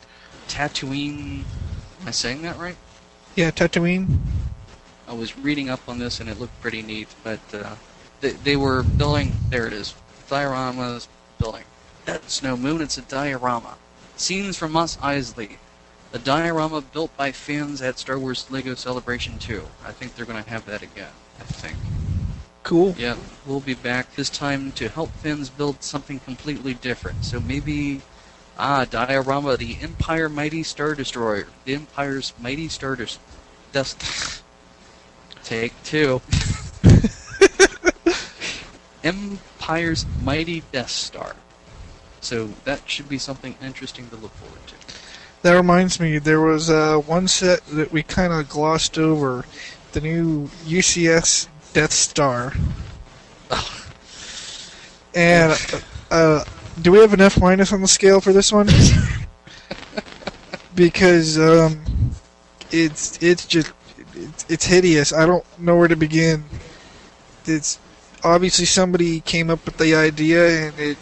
Tatooine. 0.48 1.44
Am 2.00 2.08
I 2.08 2.10
saying 2.10 2.42
that 2.42 2.58
right? 2.58 2.76
yeah, 3.36 3.50
Tatooine. 3.50 4.06
I 5.06 5.12
was 5.12 5.36
reading 5.36 5.68
up 5.68 5.80
on 5.88 5.98
this 5.98 6.20
and 6.20 6.28
it 6.28 6.40
looked 6.40 6.58
pretty 6.60 6.82
neat, 6.82 7.08
but 7.22 7.40
uh, 7.52 7.76
they, 8.20 8.30
they 8.30 8.56
were 8.56 8.82
building. 8.82 9.32
There 9.50 9.66
it 9.66 9.72
is. 9.72 9.94
Dioramas 10.28 11.08
building. 11.38 11.64
That's 12.04 12.42
no 12.42 12.56
moon. 12.56 12.80
It's 12.80 12.98
a 12.98 13.02
diorama. 13.02 13.76
Scenes 14.16 14.56
from 14.56 14.72
Mos 14.72 14.96
Eisley. 14.98 15.56
A 16.12 16.18
diorama 16.18 16.80
built 16.80 17.14
by 17.16 17.32
fans 17.32 17.82
at 17.82 17.98
Star 17.98 18.18
Wars 18.18 18.50
Lego 18.50 18.74
Celebration 18.74 19.38
2. 19.38 19.62
I 19.84 19.92
think 19.92 20.14
they're 20.14 20.24
going 20.24 20.42
to 20.42 20.48
have 20.48 20.64
that 20.66 20.82
again. 20.82 21.10
I 21.40 21.44
think. 21.44 21.76
Cool. 22.62 22.94
Yeah, 22.98 23.16
we'll 23.44 23.60
be 23.60 23.74
back 23.74 24.14
this 24.14 24.30
time 24.30 24.72
to 24.72 24.88
help 24.88 25.10
fans 25.10 25.50
build 25.50 25.82
something 25.82 26.18
completely 26.20 26.74
different. 26.74 27.24
So 27.24 27.38
maybe, 27.38 28.02
ah, 28.58 28.84
diorama, 28.84 29.56
the 29.56 29.76
Empire 29.80 30.28
Mighty 30.28 30.62
Star 30.62 30.94
Destroyer, 30.94 31.46
the 31.64 31.74
Empire's 31.74 32.32
Mighty 32.40 32.68
Star 32.68 32.96
Destroyer. 32.96 33.22
Take 35.44 35.80
two. 35.84 36.22
Empire's 39.06 40.04
Mighty 40.22 40.62
Death 40.72 40.90
Star. 40.90 41.36
So 42.20 42.48
that 42.64 42.88
should 42.88 43.08
be 43.08 43.18
something 43.18 43.54
interesting 43.62 44.08
to 44.08 44.16
look 44.16 44.32
forward 44.32 44.66
to. 44.66 44.74
That 45.42 45.52
reminds 45.52 46.00
me, 46.00 46.18
there 46.18 46.40
was 46.40 46.70
uh, 46.70 46.98
one 46.98 47.28
set 47.28 47.64
that 47.66 47.92
we 47.92 48.02
kind 48.02 48.32
of 48.32 48.48
glossed 48.48 48.98
over. 48.98 49.44
The 49.92 50.00
new 50.00 50.48
UCS 50.64 51.48
Death 51.72 51.92
Star. 51.92 52.52
And 55.16 55.58
uh, 56.10 56.44
do 56.82 56.92
we 56.92 56.98
have 56.98 57.14
an 57.14 57.22
F 57.22 57.40
minus 57.40 57.72
on 57.72 57.80
the 57.80 57.88
scale 57.88 58.20
for 58.20 58.34
this 58.34 58.52
one? 58.52 58.68
because 60.74 61.38
um, 61.38 61.82
it's 62.70 63.20
it's 63.22 63.46
just 63.46 63.72
it's, 64.14 64.44
it's 64.50 64.66
hideous. 64.66 65.14
I 65.14 65.24
don't 65.24 65.44
know 65.58 65.74
where 65.74 65.88
to 65.88 65.96
begin. 65.96 66.44
It's 67.46 67.78
obviously 68.26 68.64
somebody 68.64 69.20
came 69.20 69.48
up 69.50 69.64
with 69.64 69.78
the 69.78 69.94
idea, 69.94 70.68
and 70.68 70.78
it 70.78 70.98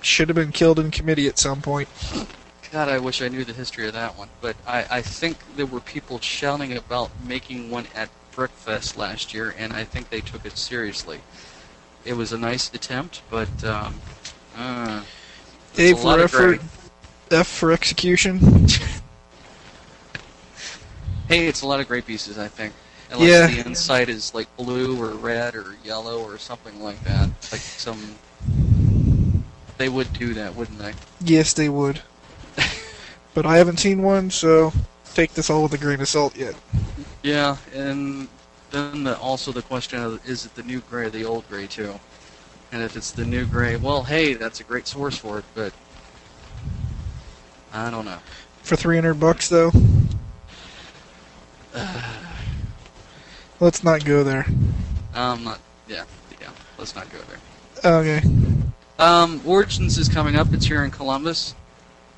should 0.00 0.28
have 0.28 0.36
been 0.36 0.52
killed 0.52 0.78
in 0.78 0.90
committee 0.90 1.28
at 1.28 1.38
some 1.38 1.60
point. 1.60 1.88
God, 2.72 2.88
I 2.88 2.98
wish 2.98 3.20
I 3.20 3.28
knew 3.28 3.44
the 3.44 3.52
history 3.52 3.86
of 3.86 3.92
that 3.92 4.16
one. 4.16 4.28
But 4.40 4.56
I, 4.66 4.86
I 4.90 5.02
think 5.02 5.36
there 5.56 5.66
were 5.66 5.80
people 5.80 6.18
shouting 6.20 6.76
about 6.76 7.10
making 7.24 7.70
one 7.70 7.86
at 7.94 8.08
Brickfest 8.34 8.96
last 8.96 9.34
year, 9.34 9.54
and 9.58 9.72
I 9.74 9.84
think 9.84 10.08
they 10.08 10.22
took 10.22 10.46
it 10.46 10.56
seriously. 10.56 11.20
It 12.04 12.14
was 12.14 12.32
a 12.32 12.38
nice 12.38 12.72
attempt, 12.74 13.22
but 13.30 13.62
um, 13.62 14.00
uh, 14.56 15.02
A 15.76 15.92
a 15.92 15.94
lot 15.94 16.18
for 16.30 16.52
of 16.52 16.56
effort, 16.56 16.60
F 17.30 17.46
for 17.46 17.72
execution. 17.72 18.66
Hey, 21.28 21.46
it's 21.46 21.62
a 21.62 21.66
lot 21.66 21.80
of 21.80 21.88
great 21.88 22.04
pieces, 22.04 22.36
I 22.36 22.48
think. 22.48 22.74
Unless 23.12 23.28
Yeah. 23.28 23.46
the 23.46 23.68
inside 23.68 24.08
is 24.08 24.34
like 24.34 24.54
blue 24.56 25.00
or 25.00 25.10
red 25.10 25.54
or 25.54 25.76
yellow 25.84 26.22
or 26.22 26.38
something 26.38 26.82
like 26.82 27.02
that. 27.04 27.28
Like 27.50 27.60
some. 27.60 28.16
They 29.78 29.88
would 29.88 30.12
do 30.12 30.34
that, 30.34 30.54
wouldn't 30.54 30.78
they? 30.78 30.94
Yes, 31.20 31.52
they 31.52 31.68
would. 31.68 32.00
but 33.34 33.44
I 33.44 33.58
haven't 33.58 33.78
seen 33.78 34.02
one, 34.02 34.30
so 34.30 34.72
take 35.14 35.34
this 35.34 35.50
all 35.50 35.62
with 35.62 35.74
a 35.74 35.78
grain 35.78 36.00
of 36.00 36.08
salt 36.08 36.36
yet. 36.36 36.54
Yeah, 37.22 37.56
and 37.74 38.28
then 38.70 39.04
the, 39.04 39.18
also 39.18 39.52
the 39.52 39.62
question 39.62 40.02
of 40.02 40.26
is 40.28 40.46
it 40.46 40.54
the 40.54 40.62
new 40.62 40.80
gray 40.80 41.06
or 41.06 41.10
the 41.10 41.24
old 41.24 41.48
gray 41.48 41.66
too? 41.66 41.98
And 42.70 42.82
if 42.82 42.96
it's 42.96 43.10
the 43.10 43.26
new 43.26 43.44
gray, 43.44 43.76
well, 43.76 44.04
hey, 44.04 44.32
that's 44.34 44.60
a 44.60 44.64
great 44.64 44.86
source 44.86 45.18
for 45.18 45.38
it, 45.38 45.44
but 45.54 45.72
I 47.74 47.90
don't 47.90 48.04
know. 48.04 48.18
For 48.62 48.76
300 48.76 49.14
bucks, 49.14 49.48
though? 49.48 49.70
Uh, 51.74 52.02
Let's 53.62 53.84
not 53.84 54.04
go 54.04 54.24
there. 54.24 54.44
Not. 55.14 55.60
Yeah, 55.86 56.02
yeah. 56.40 56.48
Let's 56.78 56.96
not 56.96 57.08
go 57.12 57.18
there. 57.28 57.92
Okay. 58.00 58.26
Um, 58.98 59.40
Origins 59.46 59.98
is 59.98 60.08
coming 60.08 60.34
up. 60.34 60.52
It's 60.52 60.66
here 60.66 60.82
in 60.82 60.90
Columbus. 60.90 61.54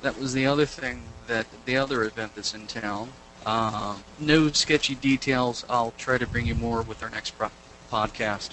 That 0.01 0.19
was 0.19 0.33
the 0.33 0.47
other 0.47 0.65
thing 0.65 1.03
that 1.27 1.45
the 1.65 1.77
other 1.77 2.03
event 2.03 2.33
that's 2.33 2.55
in 2.55 2.65
town. 2.65 3.11
Um, 3.45 4.03
no 4.19 4.49
sketchy 4.53 4.95
details. 4.95 5.63
I'll 5.69 5.93
try 5.99 6.17
to 6.17 6.25
bring 6.25 6.47
you 6.47 6.55
more 6.55 6.81
with 6.81 7.03
our 7.03 7.11
next 7.11 7.37
pro- 7.37 7.51
podcast. 7.91 8.49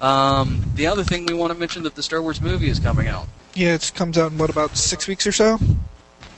Um, 0.00 0.64
the 0.76 0.86
other 0.86 1.02
thing 1.02 1.26
we 1.26 1.34
want 1.34 1.52
to 1.52 1.58
mention 1.58 1.82
that 1.82 1.96
the 1.96 2.02
Star 2.04 2.22
Wars 2.22 2.40
movie 2.40 2.68
is 2.68 2.78
coming 2.78 3.08
out 3.08 3.26
Yeah, 3.54 3.74
it 3.74 3.90
comes 3.96 4.16
out 4.16 4.30
in 4.30 4.38
what 4.38 4.50
about 4.50 4.76
six 4.76 5.08
weeks 5.08 5.26
or 5.26 5.32
so. 5.32 5.58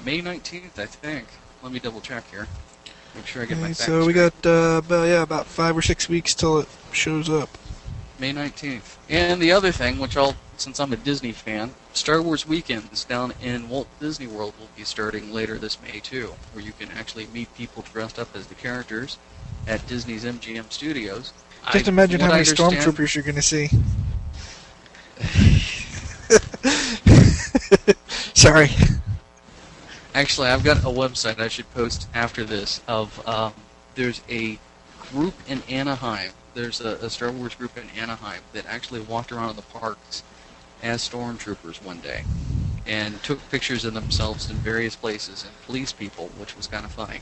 May 0.07 0.23
19th, 0.23 0.79
I 0.79 0.87
think. 0.87 1.27
Let 1.63 1.71
me 1.71 1.81
double 1.81 2.01
check 2.01 2.25
here. 2.31 2.49
Make 3.15 3.27
sure 3.27 3.43
I 3.43 3.47
get 3.47 3.59
my 3.59 3.65
Okay, 3.65 3.75
facts 3.75 3.87
so 3.87 4.07
we 4.07 4.13
straight. 4.13 4.43
got 4.43 4.51
uh, 4.51 4.79
about 4.79 5.05
yeah 5.05 5.23
about 5.23 5.47
five 5.47 5.77
or 5.77 5.83
six 5.83 6.09
weeks 6.09 6.35
till 6.35 6.59
it 6.59 6.69
shows 6.93 7.29
up. 7.31 7.49
May 8.19 8.33
19th. 8.33 8.97
And 9.09 9.41
the 9.43 9.51
other 9.53 9.73
thing, 9.73 9.99
which 9.99 10.17
I'll, 10.17 10.37
since 10.57 10.79
I'm 10.79 10.93
a 10.93 10.97
Disney 10.97 11.33
fan, 11.33 11.75
Star 11.95 12.23
Wars 12.23 12.47
Weekends 12.47 13.05
down 13.05 13.33
in 13.43 13.69
Walt 13.69 13.89
Disney 14.01 14.27
World 14.29 14.55
will 14.59 14.69
be 14.77 14.85
starting 14.85 15.33
later 15.33 15.59
this 15.59 15.79
May 15.83 15.99
too, 16.01 16.33
where 16.53 16.65
you 16.65 16.73
can 16.73 16.91
actually 16.93 17.27
meet 17.29 17.53
people 17.57 17.85
dressed 17.93 18.19
up 18.19 18.35
as 18.37 18.47
the 18.47 18.55
characters 18.55 19.19
at 19.67 19.85
Disney's 19.89 20.25
MGM 20.25 20.71
Studios. 20.73 21.33
Just 21.73 21.87
I- 21.87 21.91
imagine 21.91 22.21
how 22.21 22.29
many 22.29 22.45
stormtroopers 22.45 23.15
you're 23.15 23.25
going 23.25 23.35
to 23.35 23.43
see. 23.43 23.69
Sorry. 28.35 28.71
Actually, 30.15 30.47
I've 30.47 30.63
got 30.63 30.79
a 30.79 30.89
website 30.89 31.41
I 31.41 31.49
should 31.49 31.69
post 31.75 32.07
after 32.15 32.45
this. 32.45 32.81
Of 32.87 33.27
um, 33.27 33.53
there's 33.97 34.21
a 34.31 34.61
group 35.11 35.35
in 35.49 35.61
Anaheim. 35.69 36.31
There's 36.55 36.81
a, 36.81 36.91
a 36.97 37.11
Star 37.11 37.33
Wars 37.33 37.57
group 37.57 37.77
in 37.77 37.91
Anaheim 38.01 38.43
that 38.53 38.65
actually 38.67 39.01
walked 39.01 39.33
around 39.33 39.51
in 39.51 39.57
the 39.57 39.63
parks 39.63 40.23
as 40.85 41.09
stormtroopers 41.09 41.83
one 41.83 41.99
day, 41.99 42.23
and 42.87 43.21
took 43.25 43.41
pictures 43.51 43.85
of 43.85 43.95
themselves 43.95 44.49
in 44.49 44.57
various 44.57 44.95
places 44.95 45.43
and 45.43 45.53
police 45.67 45.93
people, 45.93 46.29
which 46.39 46.57
was 46.57 46.69
kind 46.69 46.85
of 46.85 46.93
funny. 46.93 47.21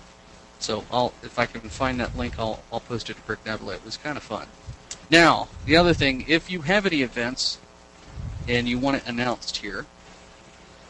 So 0.58 0.84
I'll, 0.90 1.14
if 1.22 1.38
I 1.38 1.46
can 1.46 1.62
find 1.62 1.98
that 1.98 2.16
link, 2.16 2.38
I'll, 2.38 2.62
I'll 2.70 2.80
post 2.80 3.08
it 3.08 3.14
to 3.14 3.22
Brick 3.22 3.44
Nebula. 3.46 3.74
It 3.76 3.84
was 3.86 3.96
kind 3.96 4.18
of 4.18 4.22
fun. 4.22 4.48
Now, 5.10 5.48
the 5.64 5.76
other 5.76 5.94
thing, 5.94 6.26
if 6.28 6.50
you 6.50 6.62
have 6.62 6.84
any 6.84 7.00
events 7.00 7.58
and 8.46 8.68
you 8.68 8.78
want 8.78 8.98
it 8.98 9.06
announced 9.06 9.56
here, 9.58 9.86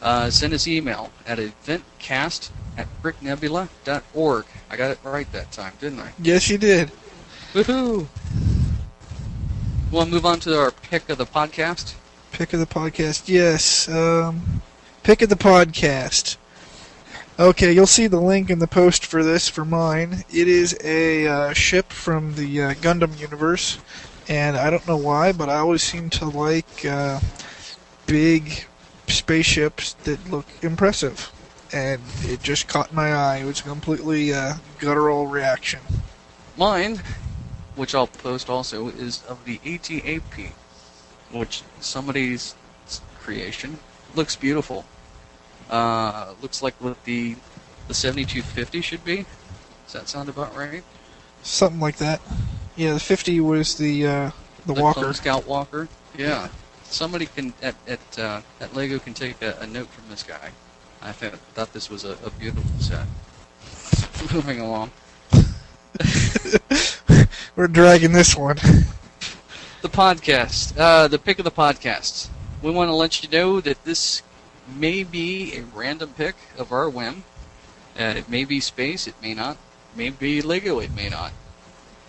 uh, 0.03 0.29
send 0.29 0.53
us 0.53 0.67
email 0.67 1.09
at 1.25 1.39
eventcast 1.39 2.51
at 2.77 2.87
bricknebula.org. 3.01 4.45
I 4.69 4.75
got 4.75 4.91
it 4.91 4.99
right 5.03 5.31
that 5.31 5.51
time, 5.51 5.73
didn't 5.79 6.01
I? 6.01 6.11
Yes, 6.19 6.49
you 6.49 6.57
did. 6.57 6.91
Woohoo! 7.53 8.07
We'll 9.91 10.05
move 10.05 10.25
on 10.25 10.39
to 10.41 10.59
our 10.59 10.71
pick 10.71 11.09
of 11.09 11.17
the 11.17 11.25
podcast. 11.25 11.95
Pick 12.31 12.53
of 12.53 12.59
the 12.59 12.65
podcast. 12.65 13.29
Yes. 13.29 13.87
Um, 13.87 14.61
pick 15.03 15.21
of 15.21 15.29
the 15.29 15.35
podcast. 15.35 16.37
Okay, 17.39 17.71
you'll 17.71 17.87
see 17.87 18.07
the 18.07 18.19
link 18.19 18.49
in 18.49 18.59
the 18.59 18.67
post 18.67 19.05
for 19.05 19.23
this 19.23 19.47
for 19.47 19.65
mine. 19.65 20.23
It 20.31 20.47
is 20.47 20.77
a 20.83 21.27
uh, 21.27 21.53
ship 21.53 21.91
from 21.91 22.35
the 22.35 22.61
uh, 22.61 22.73
Gundam 22.75 23.19
universe, 23.19 23.79
and 24.27 24.57
I 24.57 24.69
don't 24.69 24.87
know 24.87 24.97
why, 24.97 25.31
but 25.31 25.49
I 25.49 25.55
always 25.55 25.81
seem 25.81 26.09
to 26.11 26.25
like 26.25 26.85
uh, 26.85 27.19
big 28.05 28.65
spaceships 29.07 29.93
that 30.03 30.29
look 30.29 30.45
impressive. 30.61 31.31
And 31.73 32.01
it 32.21 32.43
just 32.43 32.67
caught 32.67 32.93
my 32.93 33.13
eye. 33.13 33.37
It 33.37 33.45
was 33.45 33.59
a 33.61 33.63
completely 33.63 34.33
uh, 34.33 34.55
guttural 34.77 35.25
reaction. 35.27 35.79
Mine, 36.55 37.01
which 37.75 37.95
I'll 37.95 38.07
post 38.07 38.49
also, 38.49 38.89
is 38.89 39.23
of 39.25 39.43
the 39.45 39.57
ATAP, 39.59 40.51
which 41.31 41.63
somebody's 41.79 42.53
creation 43.19 43.79
looks 44.15 44.35
beautiful. 44.35 44.85
Uh, 45.69 46.33
looks 46.41 46.61
like 46.61 46.75
what 46.79 47.03
the 47.05 47.35
the 47.87 47.93
7250 47.93 48.81
should 48.81 49.03
be. 49.03 49.25
Does 49.85 49.93
that 49.93 50.07
sound 50.07 50.29
about 50.29 50.55
right? 50.55 50.83
Something 51.41 51.79
like 51.79 51.97
that. 51.97 52.21
Yeah, 52.75 52.93
the 52.93 52.99
50 52.99 53.39
was 53.41 53.75
the 53.75 54.07
uh, 54.07 54.31
the, 54.65 54.73
the 54.73 54.81
Walker. 54.81 55.13
Scout 55.13 55.47
Walker. 55.47 55.87
Yeah. 56.17 56.49
Somebody 56.93 57.25
can 57.25 57.53
at 57.63 57.73
at 57.87 58.19
uh, 58.19 58.41
at 58.61 58.75
Lego 58.75 58.99
can 58.99 59.15
take 59.15 59.41
a, 59.41 59.57
a 59.59 59.65
note 59.65 59.87
from 59.87 60.07
this 60.09 60.21
guy. 60.21 60.51
I 61.01 61.11
thought 61.11 61.39
thought 61.55 61.73
this 61.73 61.89
was 61.89 62.03
a, 62.03 62.15
a 62.23 62.29
beautiful 62.29 62.69
set. 62.79 63.07
Moving 64.31 64.59
along. 64.59 64.91
We're 67.55 67.67
dragging 67.67 68.11
this 68.11 68.37
one. 68.37 68.57
The 69.81 69.89
podcast. 69.89 70.77
Uh, 70.77 71.07
the 71.07 71.17
pick 71.17 71.39
of 71.39 71.45
the 71.45 71.51
podcast. 71.51 72.29
We 72.61 72.69
want 72.69 72.89
to 72.89 72.95
let 72.95 73.23
you 73.23 73.29
know 73.29 73.59
that 73.59 73.83
this 73.85 74.21
may 74.77 75.03
be 75.03 75.57
a 75.57 75.63
random 75.63 76.13
pick 76.15 76.35
of 76.59 76.71
our 76.71 76.87
whim. 76.87 77.23
Uh, 77.99 78.13
it 78.17 78.29
may 78.29 78.45
be 78.45 78.59
space. 78.59 79.07
It 79.07 79.15
may 79.19 79.33
not. 79.33 79.57
May 79.95 80.11
be 80.11 80.43
Lego. 80.43 80.77
It 80.77 80.93
may 80.93 81.09
not. 81.09 81.31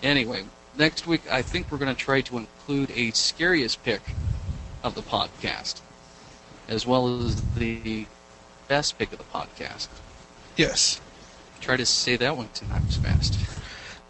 Anyway, 0.03 0.45
next 0.77 1.07
week 1.07 1.23
I 1.31 1.41
think 1.41 1.71
we're 1.71 1.79
going 1.79 1.93
to 1.93 1.99
try 1.99 2.21
to 2.21 2.37
include 2.37 2.91
a 2.91 3.09
scariest 3.11 3.83
pick 3.83 4.01
of 4.85 4.93
the 4.95 5.01
podcast, 5.01 5.81
as 6.69 6.85
well 6.85 7.07
as 7.21 7.41
the 7.55 8.05
best 8.67 8.97
pick 8.97 9.11
of 9.11 9.17
the 9.17 9.23
podcast. 9.25 9.87
Yes. 10.55 11.01
Try 11.59 11.75
to 11.77 11.85
say 11.85 12.15
that 12.17 12.37
one 12.37 12.49
ten 12.53 12.69
times 12.69 12.97
fast. 12.97 13.37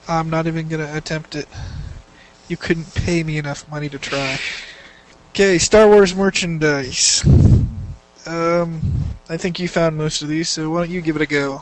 I'm 0.08 0.30
not 0.30 0.46
even 0.48 0.68
going 0.68 0.86
to 0.86 0.98
attempt 0.98 1.34
it. 1.36 1.48
You 2.50 2.58
couldn't 2.58 2.94
pay 2.94 3.24
me 3.24 3.38
enough 3.38 3.68
money 3.72 3.90
to 3.90 3.98
try. 3.98 4.38
Okay, 5.30 5.58
Star 5.58 5.88
Wars 5.88 6.14
merchandise. 6.14 7.24
Um, 8.28 8.82
I 9.30 9.38
think 9.38 9.60
you 9.60 9.68
found 9.68 9.98
most 9.98 10.22
of 10.22 10.28
these, 10.28 10.50
so 10.50 10.70
why 10.70 10.82
don't 10.82 10.90
you 10.92 11.02
give 11.02 11.16
it 11.16 11.22
a 11.22 11.26
go? 11.26 11.62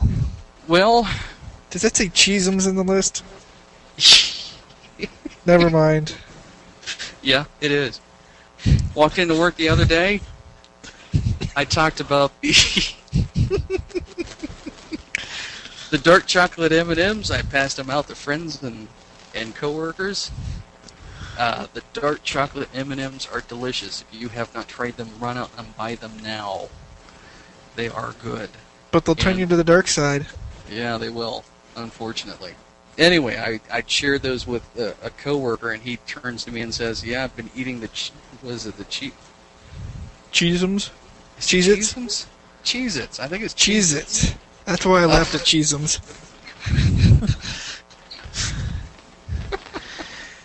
Well, 0.66 1.08
Does 1.70 1.82
that 1.82 1.96
say 1.96 2.06
Cheesums 2.08 2.68
in 2.68 2.74
the 2.76 2.84
list? 2.84 3.22
Never 5.46 5.70
mind. 5.70 6.16
yeah, 7.22 7.44
it 7.60 7.70
is. 7.70 8.00
Walked 8.94 9.18
into 9.18 9.34
work 9.38 9.56
the 9.56 9.68
other 9.68 9.84
day. 9.84 10.20
I 11.56 11.64
talked 11.64 12.00
about 12.00 12.32
the 12.40 12.52
the 15.90 15.98
dark 15.98 16.26
chocolate 16.26 16.72
M 16.72 16.90
and 16.90 16.98
M's. 16.98 17.30
I 17.30 17.42
passed 17.42 17.76
them 17.76 17.90
out 17.90 18.08
to 18.08 18.14
friends 18.14 18.62
and 18.62 18.88
and 19.34 19.54
coworkers. 19.54 20.30
Uh, 21.38 21.66
the 21.74 21.82
dark 21.92 22.22
chocolate 22.22 22.68
M 22.74 22.92
and 22.92 23.00
M's 23.00 23.28
are 23.32 23.40
delicious. 23.40 24.02
If 24.12 24.20
you 24.20 24.28
have 24.28 24.54
not 24.54 24.68
tried 24.68 24.96
them, 24.96 25.08
run 25.18 25.36
out 25.36 25.50
and 25.58 25.76
buy 25.76 25.96
them 25.96 26.12
now. 26.22 26.68
They 27.74 27.88
are 27.88 28.14
good. 28.22 28.50
But 28.92 29.04
they'll 29.04 29.16
turn 29.16 29.32
And- 29.32 29.40
you 29.40 29.46
to 29.46 29.56
the 29.56 29.64
dark 29.64 29.88
side. 29.88 30.26
Yeah, 30.70 30.96
they 30.98 31.10
will. 31.10 31.44
Unfortunately. 31.76 32.54
Anyway, 32.96 33.36
I, 33.36 33.58
I 33.76 33.82
shared 33.88 34.22
those 34.22 34.46
with 34.46 34.62
a, 34.78 34.94
a 35.04 35.10
coworker, 35.10 35.72
and 35.72 35.82
he 35.82 35.96
turns 36.06 36.44
to 36.44 36.52
me 36.52 36.60
and 36.60 36.72
says, 36.72 37.04
"Yeah, 37.04 37.24
I've 37.24 37.34
been 37.34 37.50
eating 37.56 37.80
the 37.80 37.88
ch- 37.88 38.12
was 38.44 38.66
it 38.66 38.76
the 38.76 38.84
che- 38.84 39.12
Cheesums? 40.32 40.90
Cheez-Its? 41.38 42.26
Cheez-Its. 42.64 43.20
I 43.20 43.26
think 43.28 43.42
it's 43.44 43.54
Cheez-Its. 43.54 44.34
That's 44.64 44.86
why 44.86 45.02
I 45.02 45.06
laughed 45.06 45.34
at 45.34 45.40
Cheesums. 45.50 46.00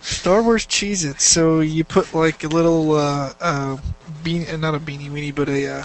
Star 0.01 0.41
Wars 0.41 0.65
Cheez-Its. 0.65 1.23
So 1.23 1.59
you 1.59 1.83
put 1.83 2.13
like 2.13 2.43
a 2.43 2.47
little 2.47 2.93
uh, 2.93 3.33
uh, 3.39 3.77
bean, 4.23 4.47
uh, 4.49 4.57
not 4.57 4.75
a 4.75 4.79
beanie 4.79 5.09
weenie, 5.09 5.33
but 5.33 5.49
a 5.49 5.67
uh, 5.67 5.83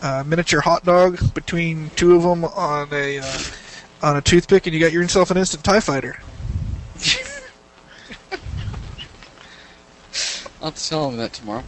uh, 0.00 0.24
miniature 0.26 0.60
hot 0.60 0.84
dog 0.84 1.34
between 1.34 1.90
two 1.96 2.14
of 2.16 2.22
them 2.22 2.44
on 2.44 2.88
a 2.92 3.18
uh, 3.18 3.38
on 4.02 4.16
a 4.16 4.20
toothpick, 4.22 4.66
and 4.66 4.74
you 4.74 4.80
got 4.80 4.92
yourself 4.92 5.30
an 5.30 5.36
instant 5.36 5.64
Tie 5.64 5.80
Fighter. 5.80 6.18
I'll 10.62 10.72
tell 10.72 11.08
him 11.10 11.16
that 11.18 11.32
tomorrow. 11.32 11.64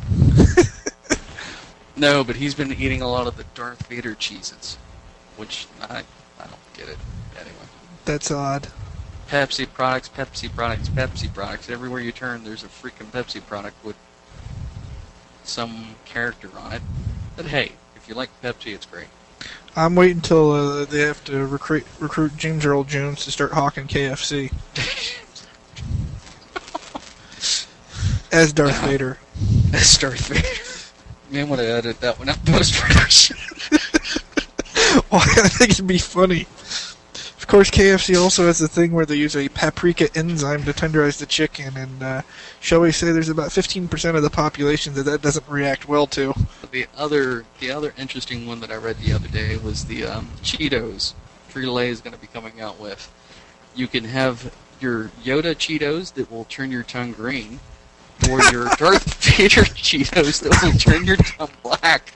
no, 1.97 2.25
but 2.25 2.37
he's 2.37 2.55
been 2.55 2.73
eating 2.73 3.03
a 3.03 3.09
lot 3.09 3.27
of 3.27 3.37
the 3.37 3.45
Darth 3.55 3.87
Vader 3.87 4.15
Cheez-Its, 4.15 4.79
which 5.37 5.67
I 5.83 6.03
I 6.41 6.45
don't 6.45 6.75
get 6.75 6.89
it 6.89 6.99
anyway. 7.37 7.55
That's 8.05 8.31
odd. 8.31 8.69
Pepsi 9.29 9.71
products, 9.71 10.09
Pepsi 10.09 10.55
products, 10.55 10.89
Pepsi 10.89 11.33
products. 11.33 11.69
Everywhere 11.69 12.01
you 12.01 12.13
turn, 12.13 12.45
there's 12.45 12.65
a 12.65 12.69
freaking 12.69 13.07
Pepsi 13.07 13.45
product 13.45 13.77
with 13.85 13.97
some 15.45 15.97
character 16.07 16.51
on 16.59 16.73
it. 16.73 16.83
But 17.37 17.47
hey, 17.47 17.73
if 17.95 18.09
you 18.09 18.15
like 18.15 18.31
Pepsi, 18.43 18.75
it's 18.75 18.87
great. 18.87 19.09
I'm 19.77 19.95
waiting 19.95 20.17
until 20.17 20.53
uh, 20.53 20.85
they 20.87 21.01
have 21.03 21.23
to 21.25 21.47
recruit 21.47 21.87
recruit 22.01 22.37
James 22.37 22.65
Earl 22.65 22.85
Jones 22.85 23.25
to 23.25 23.31
start 23.31 23.53
hawking 23.53 23.87
KFC 23.87 24.53
as 28.33 28.53
Darth 28.53 28.79
Vader. 28.83 29.19
That's 29.71 29.97
Darth 29.99 30.29
Vader. 30.29 30.95
Man, 31.31 31.49
would 31.49 31.59
have 31.59 31.69
edited 31.69 32.01
that 32.01 32.19
one 32.19 32.29
out 32.29 32.45
post 32.45 32.75
production. 32.75 33.37
Well, 35.11 35.23
I 35.23 35.49
think 35.49 35.71
it'd 35.71 35.87
be 35.87 35.99
funny. 35.99 36.43
Of 37.39 37.47
course, 37.47 37.71
KFC 37.71 38.21
also 38.21 38.47
has 38.47 38.59
the 38.59 38.69
thing 38.69 38.93
where 38.93 39.07
they 39.07 39.17
use 39.17 39.37
a 39.37 39.49
paprika 39.49 40.09
enzyme 40.15 40.65
to 40.65 40.73
tenderize 40.73 41.19
the 41.19 41.27
chicken, 41.27 41.77
and 41.77 42.03
uh, 42.03 42.23
shall 42.61 42.81
we 42.81 42.93
say 42.93 43.13
there's 43.13 43.31
about 43.31 43.51
15% 43.51 44.17
of 44.17 44.23
the 44.23 44.31
population 44.31 44.93
that 44.95 45.05
that 45.05 45.23
doesn't 45.23 45.49
react 45.49 45.89
well 45.89 46.07
to. 46.09 46.35
the 46.73 46.87
other, 46.97 47.45
the 47.61 47.71
other 47.71 47.95
interesting 47.97 48.47
one 48.47 48.61
that 48.61 48.71
I 48.71 48.77
read 48.77 48.99
the 48.99 49.13
other 49.13 49.29
day 49.29 49.57
was 49.57 49.87
the 49.87 50.05
um, 50.05 50.29
Cheetos. 50.43 51.15
Frito-Lay 51.51 51.89
is 51.89 52.03
going 52.03 52.15
to 52.15 52.21
be 52.21 52.27
coming 52.27 52.61
out 52.61 52.79
with. 52.79 53.11
You 53.75 53.87
can 53.87 54.05
have 54.05 54.55
your 54.81 55.05
Yoda 55.25 55.55
Cheetos 55.55 56.15
that 56.15 56.31
will 56.31 56.45
turn 56.45 56.71
your 56.71 56.83
tongue 56.83 57.13
green, 57.13 57.61
for 58.21 58.41
your 58.53 58.69
Darth 58.77 59.15
Vader 59.25 59.63
Cheetos 59.63 60.43
that 60.43 60.63
will 60.63 60.79
turn 60.79 61.05
your 61.05 61.17
tongue 61.17 61.51
black. 61.63 62.15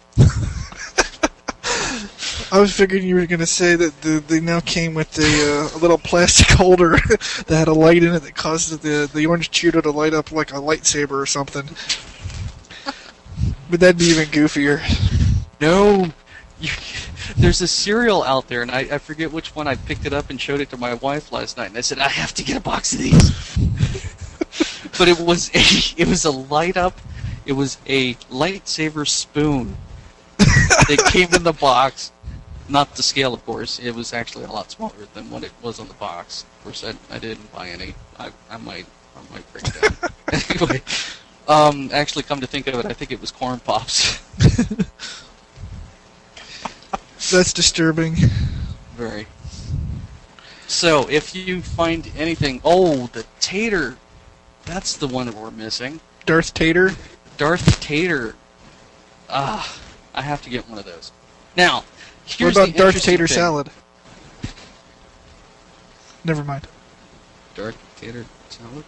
I 2.51 2.61
was 2.61 2.71
figuring 2.71 3.07
you 3.07 3.15
were 3.15 3.27
going 3.27 3.41
to 3.41 3.47
say 3.47 3.77
that 3.77 4.03
the, 4.03 4.21
they 4.21 4.39
now 4.39 4.61
came 4.61 4.93
with 4.93 5.19
a, 5.19 5.23
uh, 5.23 5.71
a 5.75 5.79
little 5.79 5.97
plastic 5.97 6.49
holder 6.51 6.91
that 7.47 7.49
had 7.49 7.69
a 7.69 7.73
light 7.73 8.03
in 8.03 8.15
it 8.15 8.21
that 8.21 8.35
caused 8.35 8.83
the 8.83 9.09
the 9.15 9.25
orange 9.25 9.51
Cheeto 9.51 9.83
to 9.83 9.91
light 9.91 10.13
up 10.13 10.33
like 10.33 10.53
a 10.53 10.57
lightsaber 10.57 11.13
or 11.13 11.25
something. 11.25 11.65
But 13.71 13.81
that'd 13.81 13.97
be 13.97 14.05
even 14.07 14.27
goofier. 14.27 14.83
No, 15.63 16.13
you, 16.61 16.71
there's 17.37 17.63
a 17.63 17.69
cereal 17.69 18.23
out 18.23 18.49
there, 18.49 18.61
and 18.61 18.71
I, 18.71 18.81
I 18.81 18.99
forget 18.99 19.33
which 19.33 19.55
one. 19.55 19.67
I 19.67 19.77
picked 19.77 20.05
it 20.05 20.13
up 20.13 20.29
and 20.29 20.39
showed 20.41 20.61
it 20.61 20.69
to 20.71 20.77
my 20.77 20.95
wife 20.95 21.33
last 21.33 21.57
night, 21.57 21.69
and 21.71 21.79
I 21.79 21.81
said 21.81 21.99
I 21.99 22.09
have 22.09 22.35
to 22.35 22.45
get 22.45 22.57
a 22.57 22.61
box 22.61 22.93
of 22.93 22.99
these. 22.99 23.59
But 24.99 25.09
it 25.09 25.19
was 25.19 25.51
a 25.55 25.61
it 26.03 26.09
was 26.09 26.25
a 26.25 26.31
light 26.31 26.77
up, 26.77 27.01
it 27.47 27.53
was 27.53 27.79
a 27.87 28.15
lightsaber 28.31 29.07
spoon. 29.07 29.77
that 30.39 31.11
came 31.13 31.33
in 31.35 31.45
the 31.45 31.53
box, 31.53 32.11
not 32.69 32.97
the 32.97 33.03
scale, 33.03 33.33
of 33.35 33.45
course. 33.45 33.79
It 33.79 33.95
was 33.95 34.13
actually 34.13 34.45
a 34.45 34.51
lot 34.51 34.71
smaller 34.71 35.07
than 35.15 35.31
what 35.31 35.45
it 35.45 35.53
was 35.63 35.79
on 35.79 35.87
the 35.87 35.95
box. 35.95 36.45
Of 36.59 36.65
course, 36.65 36.85
I, 36.85 36.95
I 37.15 37.19
didn't 37.19 37.53
buy 37.53 37.69
any. 37.69 37.95
I, 38.19 38.31
I 38.51 38.57
might 38.57 38.87
I 39.17 39.21
might 39.33 39.53
break 39.53 39.65
down. 39.81 39.97
anyway, 40.51 40.83
um, 41.49 41.91
actually, 41.93 42.23
come 42.23 42.41
to 42.41 42.47
think 42.47 42.67
of 42.67 42.75
it, 42.77 42.87
I 42.87 42.93
think 42.93 43.13
it 43.13 43.21
was 43.21 43.31
corn 43.31 43.61
pops. 43.61 44.19
That's 47.31 47.53
disturbing. 47.53 48.17
Very. 48.97 49.27
So, 50.67 51.09
if 51.09 51.35
you 51.35 51.61
find 51.63 52.11
anything, 52.17 52.61
oh, 52.65 53.07
the 53.09 53.25
tater, 53.41 53.97
that's 54.65 54.97
the 54.97 55.09
one 55.09 55.27
that 55.27 55.35
we're 55.35 55.51
missing. 55.51 56.01
Darth 56.27 56.55
Tater. 56.55 56.93
Darth 57.37 57.81
Tater. 57.81 58.35
Ah, 59.29 59.81
I 60.15 60.23
have 60.23 60.43
to 60.43 60.51
get 60.51 60.69
one 60.69 60.79
of 60.79 60.85
those. 60.85 61.13
Now, 61.57 61.77
What 61.77 61.85
here's 62.27 62.57
about 62.57 62.73
the 62.73 62.79
Darth 62.79 63.03
Tater 63.03 63.27
thing. 63.27 63.35
salad? 63.37 63.71
Never 66.25 66.45
mind. 66.45 66.69
Darth 67.55 67.77
Tater 68.01 68.25
salad. 68.49 68.85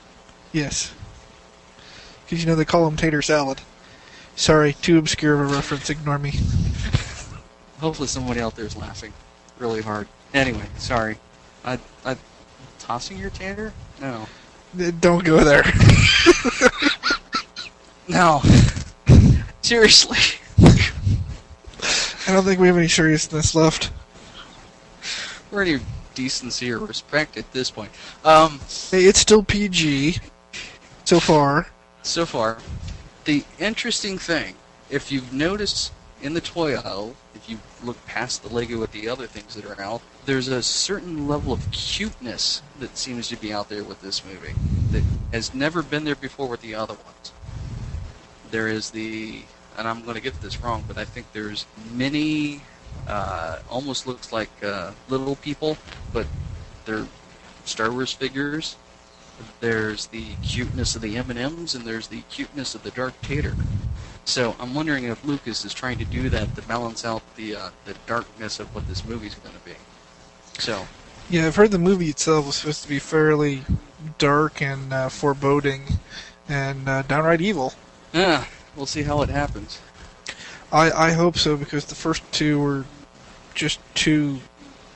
Yes. 0.53 0.93
Because 2.25 2.43
you 2.43 2.47
know 2.47 2.55
they 2.55 2.65
call 2.65 2.87
him 2.87 2.97
Tater 2.97 3.23
Salad. 3.23 3.61
Sorry, 4.37 4.73
too 4.73 4.99
obscure 4.99 5.35
of 5.35 5.51
a 5.51 5.55
reference. 5.55 5.91
Ignore 5.91 6.19
me. 6.19 6.31
Hopefully, 7.81 8.09
somebody 8.09 8.41
out 8.41 8.57
there 8.57 8.65
is 8.65 8.77
laughing 8.77 9.13
really 9.59 9.83
hard. 9.83 10.09
Anyway, 10.33 10.67
sorry. 10.79 11.19
I, 11.65 11.79
I, 12.05 12.17
tossing 12.79 13.19
your 13.19 13.31
tater? 13.31 13.73
No. 14.01 14.27
Don't 15.01 15.25
go 15.25 15.43
there. 15.45 15.63
No. 18.07 18.43
Seriously. 19.63 20.19
I 20.59 22.33
don't 22.33 22.45
think 22.45 22.61
we 22.61 22.67
have 22.67 22.77
any 22.77 22.87
seriousness 22.87 23.55
left. 23.55 23.91
Or 25.51 25.63
any 25.63 25.79
decency 26.15 26.71
or 26.71 26.81
respect 26.81 27.39
at 27.39 27.51
this 27.53 27.71
point. 27.71 27.91
Um, 28.25 28.61
Hey, 28.91 29.07
it's 29.07 29.21
still 29.21 29.43
PG. 29.43 30.19
So 31.05 31.19
far. 31.19 31.67
so 32.03 32.27
far, 32.27 32.59
the 33.25 33.43
interesting 33.59 34.19
thing, 34.19 34.55
if 34.91 35.11
you've 35.11 35.33
noticed 35.33 35.91
in 36.23 36.35
the 36.35 36.41
toy 36.43 36.77
aisle, 36.77 37.17
if 37.45 37.51
you 37.51 37.59
look 37.85 38.05
past 38.07 38.43
the 38.43 38.49
Lego 38.49 38.83
at 38.83 38.93
the 38.93 39.07
other 39.07 39.27
things 39.27 39.55
that 39.55 39.67
are 39.67 39.79
out, 39.81 40.01
there's 40.25 40.49
a 40.49 40.63
certain 40.63 41.29
level 41.29 41.53
of 41.53 41.71
cuteness 41.73 42.63
that 42.79 42.97
seems 42.97 43.29
to 43.29 43.37
be 43.37 43.53
out 43.53 43.69
there 43.69 43.85
with 43.85 44.01
this 44.01 44.25
movie 44.25 44.55
that 44.93 45.03
has 45.31 45.55
never 45.55 45.83
been 45.83 46.05
there 46.05 46.15
before 46.15 46.49
with 46.49 46.63
the 46.63 46.75
other 46.75 46.95
ones. 46.95 47.33
There 48.51 48.67
is 48.67 48.91
the, 48.91 49.43
and 49.77 49.87
I'm 49.87 50.03
going 50.03 50.15
to 50.15 50.23
get 50.23 50.41
this 50.41 50.63
wrong, 50.63 50.85
but 50.89 50.97
I 50.97 51.05
think 51.05 51.27
there's 51.35 51.67
many, 51.93 52.63
uh, 53.07 53.59
almost 53.69 54.07
looks 54.07 54.33
like 54.33 54.51
uh, 54.63 54.93
little 55.11 55.37
people, 55.37 55.77
but 56.15 56.27
they're 56.87 57.07
Star 57.67 57.91
Wars 57.91 58.13
figures 58.13 58.77
there's 59.61 60.07
the 60.07 60.25
cuteness 60.43 60.95
of 60.95 61.03
the 61.03 61.17
M&Ms 61.17 61.75
and 61.75 61.85
there's 61.85 62.09
the 62.09 62.21
cuteness 62.31 62.75
of 62.75 62.83
the 62.83 62.91
Darth 62.91 63.21
Tater. 63.23 63.55
So 64.25 64.57
I'm 64.59 64.75
wondering 64.75 65.05
if 65.05 65.25
Lucas 65.25 65.65
is 65.65 65.75
trying 65.75 65.99
to 65.99 66.05
do 66.05 66.29
that 66.31 66.55
to 66.57 66.63
balance 66.63 67.05
out 67.05 67.23
the 67.37 67.57
uh, 67.57 67.71
the 67.85 67.95
darkness 68.07 68.59
of 68.61 68.75
what 68.75 68.87
this 68.89 69.05
movie's 69.05 69.35
going 69.37 69.55
to 69.55 69.61
be. 69.65 69.75
So 70.59 70.87
Yeah, 71.29 71.47
I've 71.47 71.57
heard 71.57 71.71
the 71.71 71.79
movie 71.79 72.09
itself 72.09 72.47
was 72.47 72.57
supposed 72.57 72.83
to 72.83 72.89
be 72.89 72.99
fairly 72.99 73.63
dark 74.19 74.61
and 74.63 74.93
uh, 74.93 75.09
foreboding 75.09 75.83
and 76.49 76.89
uh, 76.89 77.03
downright 77.03 77.41
evil. 77.41 77.75
yeah, 78.13 78.45
we'll 78.77 78.87
see 78.87 79.03
how 79.03 79.23
it 79.23 79.29
happens. 79.29 79.81
I, 80.73 80.91
I 80.91 81.13
hope 81.13 81.37
so 81.39 81.57
because 81.57 81.85
the 81.87 81.95
first 81.95 82.23
two 82.33 82.61
were 82.61 82.85
just 83.55 83.79
too 83.95 84.41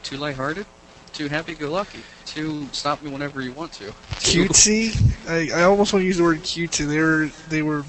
Too 0.03 0.17
lighthearted, 0.17 0.67
too 1.13 1.29
happy-go-lucky, 1.29 2.01
too 2.27 2.67
stop 2.73 3.03
me 3.03 3.11
whenever 3.11 3.41
you 3.43 3.53
want 3.53 3.73
to. 3.75 3.93
cutesy. 4.21 4.95
I, 5.29 5.61
I 5.61 5.63
almost 5.65 5.93
want 5.93 6.03
to 6.03 6.07
use 6.07 6.17
the 6.17 6.25
word 6.25 6.39
cutesy. 6.39 6.87
They 6.89 6.99
were 7.01 7.31
they 7.49 7.63
were 7.63 7.85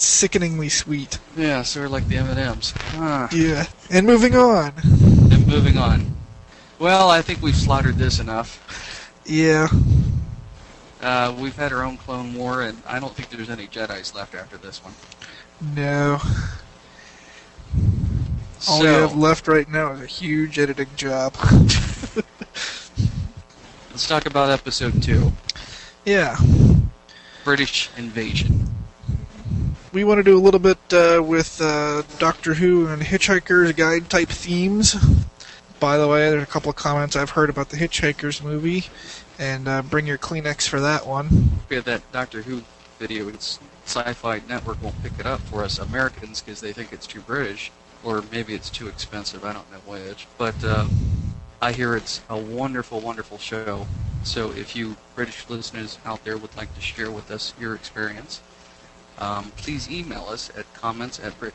sickeningly 0.00 0.68
sweet. 0.68 1.18
Yeah, 1.36 1.62
sort 1.62 1.86
of 1.86 1.92
like 1.92 2.08
the 2.08 2.16
M&Ms. 2.16 2.74
Ah. 2.94 3.28
Yeah. 3.32 3.66
And 3.90 4.06
moving 4.06 4.36
on. 4.36 4.72
And 4.82 5.46
moving 5.46 5.76
on. 5.76 6.14
Well, 6.78 7.10
I 7.10 7.22
think 7.22 7.42
we've 7.42 7.56
slaughtered 7.56 7.96
this 7.96 8.20
enough. 8.20 9.12
Yeah. 9.26 9.68
Uh, 11.00 11.34
we've 11.38 11.56
had 11.56 11.72
our 11.72 11.82
own 11.84 11.96
Clone 11.96 12.34
War, 12.34 12.62
and 12.62 12.82
I 12.86 13.00
don't 13.00 13.14
think 13.14 13.30
there's 13.30 13.50
any 13.50 13.66
Jedi's 13.66 14.14
left 14.14 14.34
after 14.34 14.56
this 14.56 14.82
one. 14.82 14.94
No. 15.74 16.18
All 18.68 18.80
we 18.80 18.86
have 18.86 19.16
left 19.16 19.48
right 19.48 19.68
now 19.68 19.92
is 19.92 20.00
a 20.00 20.06
huge 20.06 20.58
editing 20.58 20.88
job. 20.96 21.34
Let's 23.90 24.06
talk 24.06 24.26
about 24.26 24.50
episode 24.50 25.02
two 25.02 25.32
yeah. 26.04 26.36
British 27.44 27.90
Invasion. 27.96 28.59
We 29.92 30.04
want 30.04 30.18
to 30.18 30.22
do 30.22 30.38
a 30.38 30.40
little 30.40 30.60
bit 30.60 30.78
uh, 30.92 31.20
with 31.20 31.60
uh, 31.60 32.04
Doctor 32.20 32.54
Who 32.54 32.86
and 32.86 33.02
Hitchhiker's 33.02 33.72
Guide 33.72 34.08
type 34.08 34.28
themes. 34.28 34.94
By 35.80 35.98
the 35.98 36.06
way, 36.06 36.30
there's 36.30 36.44
a 36.44 36.46
couple 36.46 36.70
of 36.70 36.76
comments 36.76 37.16
I've 37.16 37.30
heard 37.30 37.50
about 37.50 37.70
the 37.70 37.76
Hitchhikers 37.76 38.40
movie, 38.40 38.84
and 39.36 39.66
uh, 39.66 39.82
bring 39.82 40.06
your 40.06 40.16
Kleenex 40.16 40.68
for 40.68 40.78
that 40.78 41.08
one. 41.08 41.58
We 41.68 41.74
have 41.74 41.86
that 41.86 42.02
Doctor 42.12 42.42
Who 42.42 42.62
video. 43.00 43.28
It's 43.28 43.58
Sci-Fi 43.84 44.42
Network 44.48 44.80
won't 44.80 45.02
pick 45.02 45.18
it 45.18 45.26
up 45.26 45.40
for 45.40 45.64
us 45.64 45.80
Americans 45.80 46.40
because 46.40 46.60
they 46.60 46.72
think 46.72 46.92
it's 46.92 47.08
too 47.08 47.22
British, 47.22 47.72
or 48.04 48.22
maybe 48.30 48.54
it's 48.54 48.70
too 48.70 48.86
expensive. 48.86 49.44
I 49.44 49.52
don't 49.52 49.68
know 49.72 49.78
which. 49.86 50.28
But 50.38 50.54
uh, 50.62 50.86
I 51.60 51.72
hear 51.72 51.96
it's 51.96 52.20
a 52.30 52.36
wonderful, 52.36 53.00
wonderful 53.00 53.38
show. 53.38 53.88
So 54.22 54.52
if 54.52 54.76
you 54.76 54.96
British 55.16 55.50
listeners 55.50 55.98
out 56.04 56.22
there 56.22 56.36
would 56.36 56.56
like 56.56 56.72
to 56.76 56.80
share 56.80 57.10
with 57.10 57.28
us 57.32 57.54
your 57.58 57.74
experience, 57.74 58.40
um, 59.18 59.52
please 59.56 59.90
email 59.90 60.26
us 60.28 60.50
at 60.56 60.72
comments 60.74 61.18
at 61.20 61.38
Brit- 61.38 61.54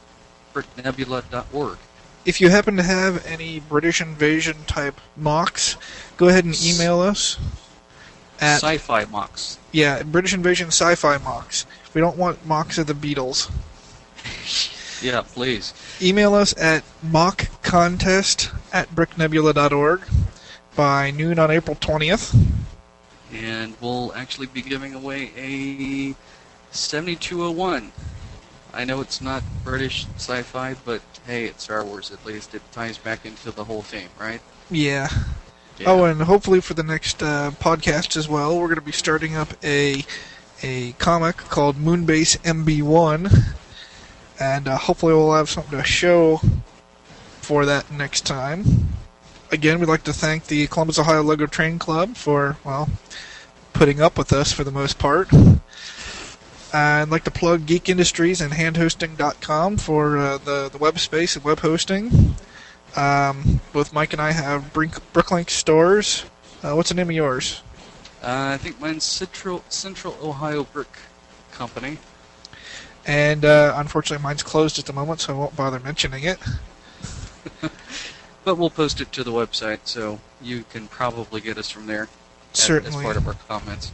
BritNebula.org. 0.53 1.77
If 2.25 2.41
you 2.41 2.49
happen 2.49 2.75
to 2.77 2.83
have 2.83 3.25
any 3.25 3.59
British 3.59 4.01
invasion 4.01 4.57
type 4.65 4.99
mocks, 5.15 5.77
go 6.17 6.27
ahead 6.29 6.43
and 6.45 6.55
email 6.65 6.99
us 6.99 7.37
at 8.41 8.55
Sci-Fi 8.57 9.05
mocks. 9.05 9.59
yeah 9.71 10.01
British 10.03 10.33
invasion 10.33 10.67
sci-fi 10.67 11.17
mocks. 11.19 11.65
We 11.93 12.01
don't 12.01 12.17
want 12.17 12.45
mocks 12.45 12.77
of 12.77 12.87
the 12.87 12.93
Beatles. 12.93 13.49
Yeah, 15.01 15.21
please. 15.21 15.73
Email 16.01 16.33
us 16.33 16.55
at 16.57 16.83
mockcontest 17.05 18.51
at 18.73 18.89
bricknebula.org 18.95 20.01
by 20.75 21.11
noon 21.11 21.37
on 21.37 21.51
April 21.51 21.75
20th. 21.75 22.33
and 23.33 23.75
we'll 23.81 24.13
actually 24.15 24.47
be 24.47 24.61
giving 24.61 24.93
away 24.95 25.31
a 25.37 26.15
7201. 26.79 27.91
I 28.73 28.83
know 28.83 29.01
it's 29.01 29.21
not 29.21 29.43
British 29.63 30.05
sci-fi, 30.17 30.75
but 30.85 31.01
hey, 31.25 31.45
it's 31.45 31.63
Star 31.63 31.83
Wars 31.83 32.11
at 32.11 32.25
least. 32.25 32.53
It 32.53 32.61
ties 32.71 32.97
back 32.97 33.25
into 33.25 33.51
the 33.51 33.63
whole 33.63 33.81
theme, 33.81 34.09
right? 34.19 34.41
Yeah. 34.69 35.07
Yeah. 35.77 35.91
Oh, 35.91 36.05
and 36.05 36.21
hopefully 36.21 36.61
for 36.61 36.73
the 36.73 36.83
next 36.83 37.21
uh, 37.21 37.51
podcast 37.59 38.15
as 38.15 38.29
well, 38.29 38.57
we're 38.57 38.67
going 38.67 38.75
to 38.79 38.81
be 38.81 38.91
starting 38.91 39.35
up 39.35 39.53
a 39.63 40.03
a 40.63 40.93
comic 40.93 41.35
called 41.37 41.75
Moonbase 41.75 42.37
MB1, 42.39 43.53
and 44.39 44.67
uh, 44.67 44.77
hopefully 44.77 45.13
we'll 45.13 45.33
have 45.33 45.49
something 45.49 45.77
to 45.77 45.85
show 45.85 46.39
for 47.41 47.65
that 47.65 47.91
next 47.91 48.25
time. 48.25 48.89
Again, 49.51 49.79
we'd 49.79 49.89
like 49.89 50.03
to 50.03 50.13
thank 50.13 50.47
the 50.47 50.67
Columbus, 50.67 50.97
Ohio 50.97 51.23
Lego 51.23 51.45
Train 51.45 51.77
Club 51.77 52.15
for 52.15 52.57
well 52.63 52.89
putting 53.73 54.01
up 54.01 54.17
with 54.17 54.31
us 54.31 54.51
for 54.51 54.63
the 54.63 54.71
most 54.71 54.97
part. 54.97 55.29
I'd 56.75 57.09
like 57.09 57.23
to 57.25 57.31
plug 57.31 57.65
Geek 57.65 57.89
Industries 57.89 58.41
and 58.41 58.53
HandHosting.com 58.53 59.77
for 59.77 60.17
uh, 60.17 60.37
the 60.37 60.69
the 60.69 60.77
web 60.77 60.99
space 60.99 61.35
and 61.35 61.45
web 61.45 61.59
hosting. 61.59 62.35
Um, 62.95 63.61
both 63.73 63.93
Mike 63.93 64.13
and 64.13 64.21
I 64.21 64.31
have 64.31 64.73
Brink, 64.73 64.93
Bricklink 65.13 65.49
stores. 65.49 66.25
Uh, 66.63 66.73
what's 66.73 66.89
the 66.89 66.95
name 66.95 67.09
of 67.09 67.15
yours? 67.15 67.61
Uh, 68.23 68.53
I 68.53 68.57
think 68.57 68.79
mine's 68.79 69.03
Central 69.03 69.63
Central 69.69 70.17
Ohio 70.21 70.63
Brick 70.63 70.97
Company. 71.51 71.97
And 73.05 73.45
uh, 73.45 73.73
unfortunately, 73.77 74.23
mine's 74.23 74.43
closed 74.43 74.79
at 74.79 74.85
the 74.85 74.93
moment, 74.93 75.21
so 75.21 75.33
I 75.33 75.37
won't 75.37 75.55
bother 75.55 75.79
mentioning 75.79 76.23
it. 76.23 76.39
But 78.45 78.59
we'll 78.59 78.69
post 78.69 79.01
it 79.01 79.11
to 79.13 79.23
the 79.23 79.31
website, 79.31 79.79
so 79.85 80.19
you 80.39 80.65
can 80.69 80.87
probably 80.87 81.41
get 81.41 81.57
us 81.57 81.71
from 81.71 81.87
there. 81.87 82.07
Certainly. 82.53 82.99
As 82.99 83.03
part 83.03 83.17
of 83.17 83.27
our 83.27 83.33
comments. 83.47 83.91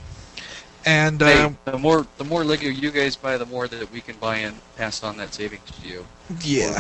And 0.86 1.22
Hey, 1.22 1.42
um, 1.42 1.58
the 1.66 1.78
more 1.78 2.08
the 2.18 2.24
more 2.24 2.44
Lego 2.44 2.68
you 2.68 2.92
guys 2.92 3.16
buy, 3.16 3.38
the 3.38 3.46
more 3.46 3.68
that 3.68 3.92
we 3.92 4.02
can 4.02 4.16
buy 4.18 4.38
and 4.38 4.56
pass 4.78 5.04
on 5.04 5.18
that 5.18 5.34
savings 5.34 5.70
to 5.82 5.88
you. 5.88 6.06
yeah, 6.42 6.80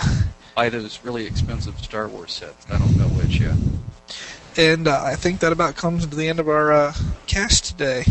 Buy 0.55 0.69
those 0.69 0.99
really 1.03 1.25
expensive 1.25 1.77
Star 1.79 2.07
Wars 2.07 2.31
sets. 2.33 2.65
I 2.71 2.77
don't 2.79 2.97
know 2.97 3.07
which 3.09 3.39
yet. 3.39 3.55
and 4.57 4.87
uh, 4.87 5.01
I 5.03 5.15
think 5.15 5.39
that 5.41 5.51
about 5.51 5.75
comes 5.75 6.05
to 6.07 6.15
the 6.15 6.27
end 6.27 6.39
of 6.39 6.49
our 6.49 6.71
uh, 6.73 6.93
cast 7.27 7.65
today. 7.65 8.03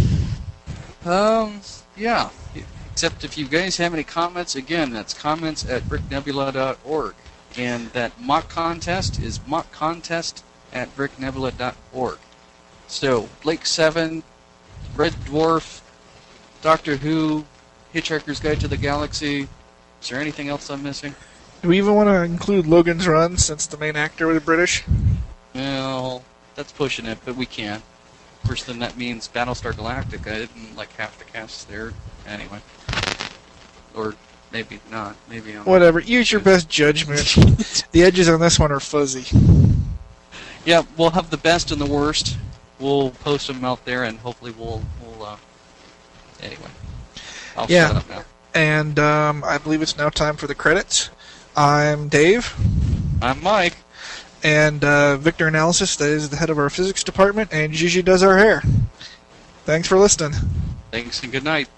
Um, 1.05 1.61
yeah. 1.97 2.31
Except 2.93 3.25
if 3.25 3.39
you 3.39 3.47
guys 3.47 3.77
have 3.79 3.95
any 3.95 4.05
comments, 4.05 4.55
again, 4.57 4.91
that's 4.91 5.15
comments 5.15 5.65
at 5.69 5.83
bricknebula.org. 5.85 7.15
And 7.57 7.89
that 7.91 8.21
mock 8.21 8.49
contest 8.49 9.19
is 9.21 9.39
mockcontest 9.41 10.43
at 10.73 10.95
bricknebula.org. 10.97 12.19
So, 12.89 13.29
Blake 13.43 13.65
7, 13.65 14.23
Red 14.97 15.13
Dwarf, 15.13 15.81
Doctor 16.63 16.97
Who, 16.97 17.45
Hitchhiker's 17.95 18.41
Guide 18.41 18.61
to 18.61 18.69
the 18.69 18.77
Galaxy. 18.77 19.49
Is 20.03 20.09
there 20.09 20.21
anything 20.21 20.49
else 20.49 20.71
I'm 20.71 20.83
missing? 20.83 21.15
Do 21.63 21.69
we 21.69 21.79
even 21.79 21.95
want 21.95 22.09
to 22.09 22.23
include 22.23 22.67
Logan's 22.67 23.07
Run 23.07 23.37
since 23.37 23.67
the 23.67 23.77
main 23.77 23.97
actor 23.97 24.27
was 24.27 24.43
British? 24.43 24.85
Well, 25.55 26.25
that's 26.55 26.73
pushing 26.73 27.07
it, 27.07 27.19
but 27.25 27.37
we 27.37 27.47
can. 27.47 27.77
Of 28.43 28.49
course, 28.49 28.65
then 28.65 28.79
that 28.79 28.97
means 28.97 29.29
Battlestar 29.29 29.73
Galactica. 29.73 30.33
I 30.33 30.39
didn't 30.39 30.77
like 30.77 30.93
half 30.97 31.19
the 31.19 31.25
cast 31.25 31.69
there. 31.69 31.93
Anyway. 32.27 32.61
Or 33.95 34.15
maybe 34.53 34.81
not. 34.91 35.17
Maybe 35.29 35.53
I'm. 35.53 35.65
Whatever. 35.65 36.01
Use 36.01 36.33
your 36.33 36.41
best 36.41 36.69
judgment. 36.69 37.85
the 37.93 38.03
edges 38.03 38.29
on 38.29 38.41
this 38.41 38.59
one 38.59 38.73
are 38.73 38.81
fuzzy. 38.81 39.27
Yeah, 40.67 40.83
we'll 40.99 41.11
have 41.11 41.31
the 41.31 41.39
best 41.39 41.71
and 41.71 41.81
the 41.81 41.87
worst. 41.87 42.37
We'll 42.81 43.11
post 43.11 43.47
them 43.47 43.65
out 43.65 43.85
there, 43.85 44.05
and 44.05 44.19
hopefully 44.19 44.53
we'll 44.59 44.83
we'll. 45.05 45.27
Uh, 45.27 45.37
anyway, 46.43 46.71
I'll 47.57 47.67
Yeah. 47.69 47.89
shut 47.89 47.97
up 47.99 48.09
now. 48.11 48.25
And 48.55 48.99
um, 48.99 49.45
I 49.45 49.59
believe 49.59 49.83
it's 49.83 49.97
now 49.97 50.09
time 50.09 50.37
for 50.37 50.47
the 50.47 50.55
credits. 50.55 51.11
I'm 51.55 52.09
Dave, 52.09 52.55
I'm 53.23 53.43
Mike. 53.43 53.77
and 54.43 54.83
uh, 54.85 55.17
Victor 55.19 55.47
Analysis, 55.47 55.95
that 55.97 56.09
is 56.09 56.31
the 56.31 56.37
head 56.37 56.49
of 56.51 56.59
our 56.59 56.71
physics 56.71 57.05
department, 57.05 57.53
and 57.53 57.73
Gigi 57.73 58.03
does 58.03 58.23
our 58.23 58.39
hair. 58.39 58.63
Thanks 59.65 59.87
for 59.87 59.99
listening. 59.99 60.33
Thanks 60.91 61.23
and 61.23 61.31
good 61.31 61.45
night. 61.45 61.69